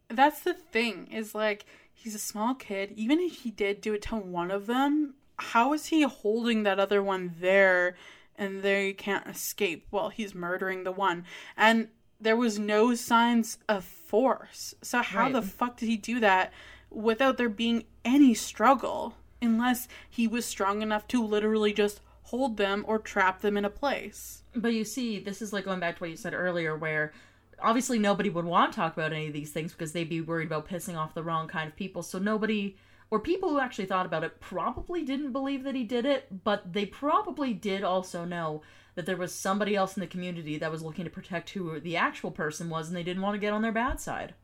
[0.08, 1.64] That's the thing, is like,
[1.96, 2.92] he's a small kid.
[2.94, 6.78] Even if he did do it to one of them, how is he holding that
[6.78, 7.96] other one there
[8.36, 11.24] and they can't escape while he's murdering the one?
[11.56, 11.88] And
[12.20, 14.74] there was no signs of force.
[14.82, 15.32] So how right.
[15.32, 16.52] the fuck did he do that
[16.90, 19.14] without there being any struggle?
[19.42, 23.70] Unless he was strong enough to literally just hold them or trap them in a
[23.70, 24.42] place.
[24.54, 27.12] But you see, this is like going back to what you said earlier, where
[27.60, 30.46] obviously nobody would want to talk about any of these things because they'd be worried
[30.46, 32.02] about pissing off the wrong kind of people.
[32.02, 32.76] So nobody
[33.10, 36.72] or people who actually thought about it probably didn't believe that he did it, but
[36.72, 38.62] they probably did also know
[38.96, 41.96] that there was somebody else in the community that was looking to protect who the
[41.96, 44.34] actual person was and they didn't want to get on their bad side.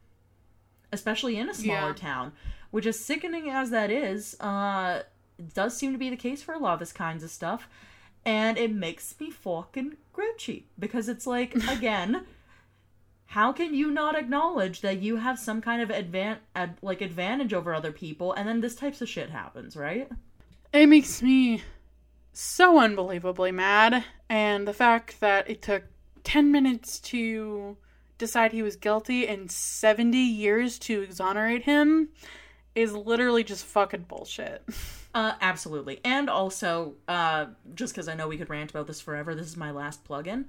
[0.93, 1.95] Especially in a smaller yeah.
[1.95, 2.33] town,
[2.71, 5.03] which as sickening as that is, uh
[5.55, 7.69] does seem to be the case for a lot of this kinds of stuff.
[8.25, 12.27] And it makes me fucking grouchy because it's like again
[13.33, 17.55] how can you not acknowledge that you have some kind of advan- ad- like advantage
[17.55, 18.35] over other people?
[18.35, 20.07] And then this types of shit happens right?
[20.71, 21.63] It makes me
[22.35, 24.05] so unbelievably mad.
[24.29, 25.85] And the fact that it took
[26.25, 27.79] 10 minutes to
[28.19, 32.11] decide he was guilty and 70 years to exonerate him
[32.75, 34.63] is literally just fucking bullshit.
[35.15, 36.01] Uh absolutely.
[36.07, 39.59] And also uh just because i know we could rant about this forever this is
[39.59, 40.47] my last plug-in.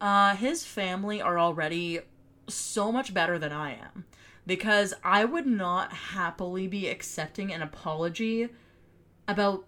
[0.00, 2.00] Uh, his family are already
[2.54, 4.04] so much better than I am
[4.46, 8.48] because I would not happily be accepting an apology
[9.28, 9.66] about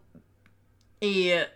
[1.03, 1.47] a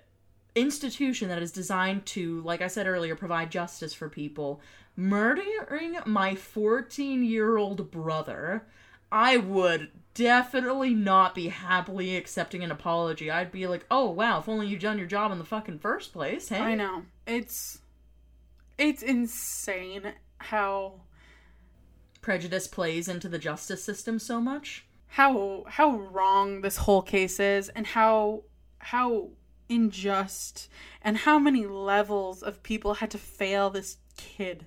[0.55, 4.61] institution that is designed to like I said earlier provide justice for people
[4.97, 8.67] murdering my 14-year-old brother
[9.11, 13.31] I would definitely not be happily accepting an apology.
[13.31, 16.13] I'd be like, "Oh, wow, if only you'd done your job in the fucking first
[16.13, 16.61] place." Hey?
[16.61, 17.05] I know.
[17.27, 17.79] It's
[18.79, 21.01] it's insane how
[22.27, 24.85] prejudice plays into the justice system so much.
[25.07, 28.43] How how wrong this whole case is and how
[28.79, 29.29] how
[29.71, 30.69] unjust
[31.03, 34.67] and how many levels of people had to fail this kid.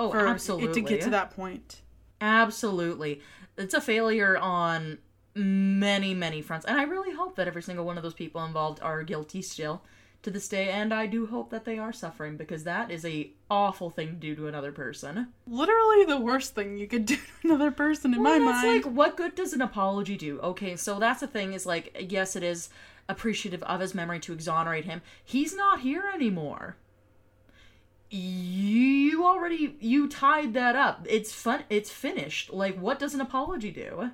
[0.00, 0.70] Oh, for absolutely.
[0.70, 1.82] It to get to that point.
[2.20, 3.20] Absolutely.
[3.56, 4.98] It's a failure on
[5.36, 6.66] many, many fronts.
[6.66, 9.84] And I really hope that every single one of those people involved are guilty still
[10.22, 13.30] to this day, and I do hope that they are suffering because that is a
[13.50, 15.28] awful thing to do to another person.
[15.46, 18.84] Literally the worst thing you could do to another person in well, my mind.
[18.84, 20.38] like what good does an apology do?
[20.40, 22.68] Okay, so that's the thing is like yes, it is
[23.08, 25.00] appreciative of his memory to exonerate him.
[25.24, 26.76] He's not here anymore.
[28.10, 31.06] You already you tied that up.
[31.08, 31.64] It's fun.
[31.70, 32.52] It's finished.
[32.52, 34.10] Like what does an apology do?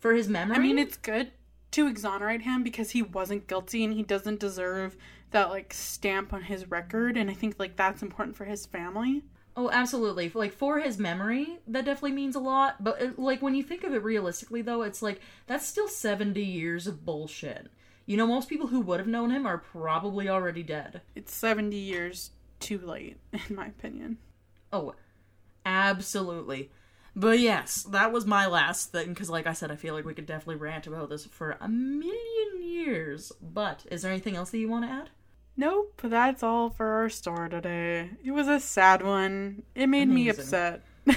[0.00, 0.56] For his memory?
[0.56, 1.30] I mean, it's good
[1.72, 4.96] to exonerate him because he wasn't guilty and he doesn't deserve
[5.30, 9.22] that like stamp on his record and I think like that's important for his family.
[9.56, 10.30] Oh, absolutely.
[10.32, 12.82] Like for his memory, that definitely means a lot.
[12.82, 16.44] But uh, like when you think of it realistically, though, it's like that's still seventy
[16.44, 17.68] years of bullshit.
[18.06, 21.02] You know, most people who would have known him are probably already dead.
[21.14, 23.18] It's 70 years too late
[23.48, 24.18] in my opinion.
[24.72, 24.94] Oh,
[25.64, 26.70] absolutely.
[27.14, 30.14] But yes, that was my last thing because, like I said, I feel like we
[30.14, 33.30] could definitely rant about this for a million years.
[33.40, 35.10] But is there anything else that you want to add?
[35.60, 38.08] Nope, that's all for our story today.
[38.24, 39.62] It was a sad one.
[39.74, 40.82] It made me upset.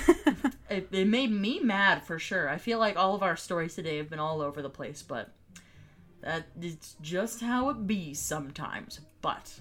[0.69, 2.49] It, it made me mad for sure.
[2.49, 5.31] I feel like all of our stories today have been all over the place, but
[6.21, 8.99] that it's just how it be sometimes.
[9.21, 9.59] But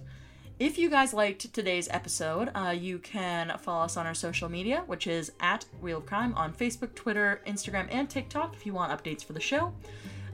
[0.58, 4.84] if you guys liked today's episode, uh, you can follow us on our social media,
[4.86, 8.90] which is at Wheel of Crime on Facebook, Twitter, Instagram, and TikTok if you want
[8.90, 9.74] updates for the show.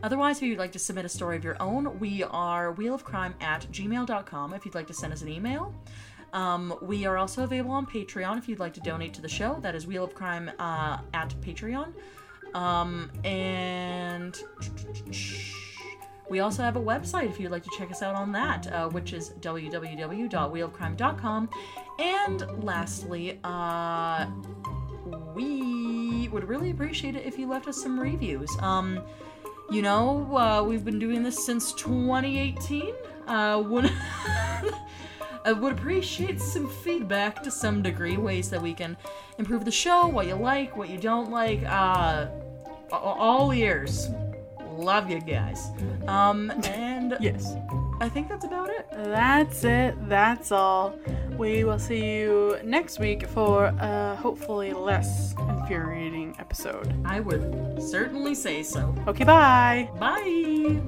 [0.03, 3.67] Otherwise, if you'd like to submit a story of your own, we are wheelofcrime at
[3.73, 5.75] gmail.com if you'd like to send us an email.
[6.33, 9.59] Um, we are also available on Patreon if you'd like to donate to the show.
[9.61, 11.93] That is Wheel of Crime uh, at Patreon.
[12.55, 14.39] Um, and
[16.29, 18.89] we also have a website if you'd like to check us out on that, uh,
[18.91, 21.51] which is www.wheelofcrime.com.
[21.99, 24.27] And lastly, uh,
[25.35, 28.57] we would really appreciate it if you left us some reviews.
[28.61, 29.03] Um,
[29.71, 32.95] you know, uh, we've been doing this since 2018.
[33.27, 33.93] Uh, would
[35.45, 38.97] I would appreciate some feedback to some degree, ways that we can
[39.39, 41.63] improve the show, what you like, what you don't like.
[41.65, 42.29] Uh,
[42.91, 44.09] all ears.
[44.73, 45.71] Love you guys.
[46.07, 47.55] Um, and yes.
[48.01, 48.87] I think that's about it.
[48.93, 49.95] That's it.
[50.09, 50.95] That's all.
[51.37, 56.95] We will see you next week for a hopefully less infuriating episode.
[57.05, 58.95] I would certainly say so.
[59.07, 59.89] Okay, bye.
[59.99, 60.81] Bye.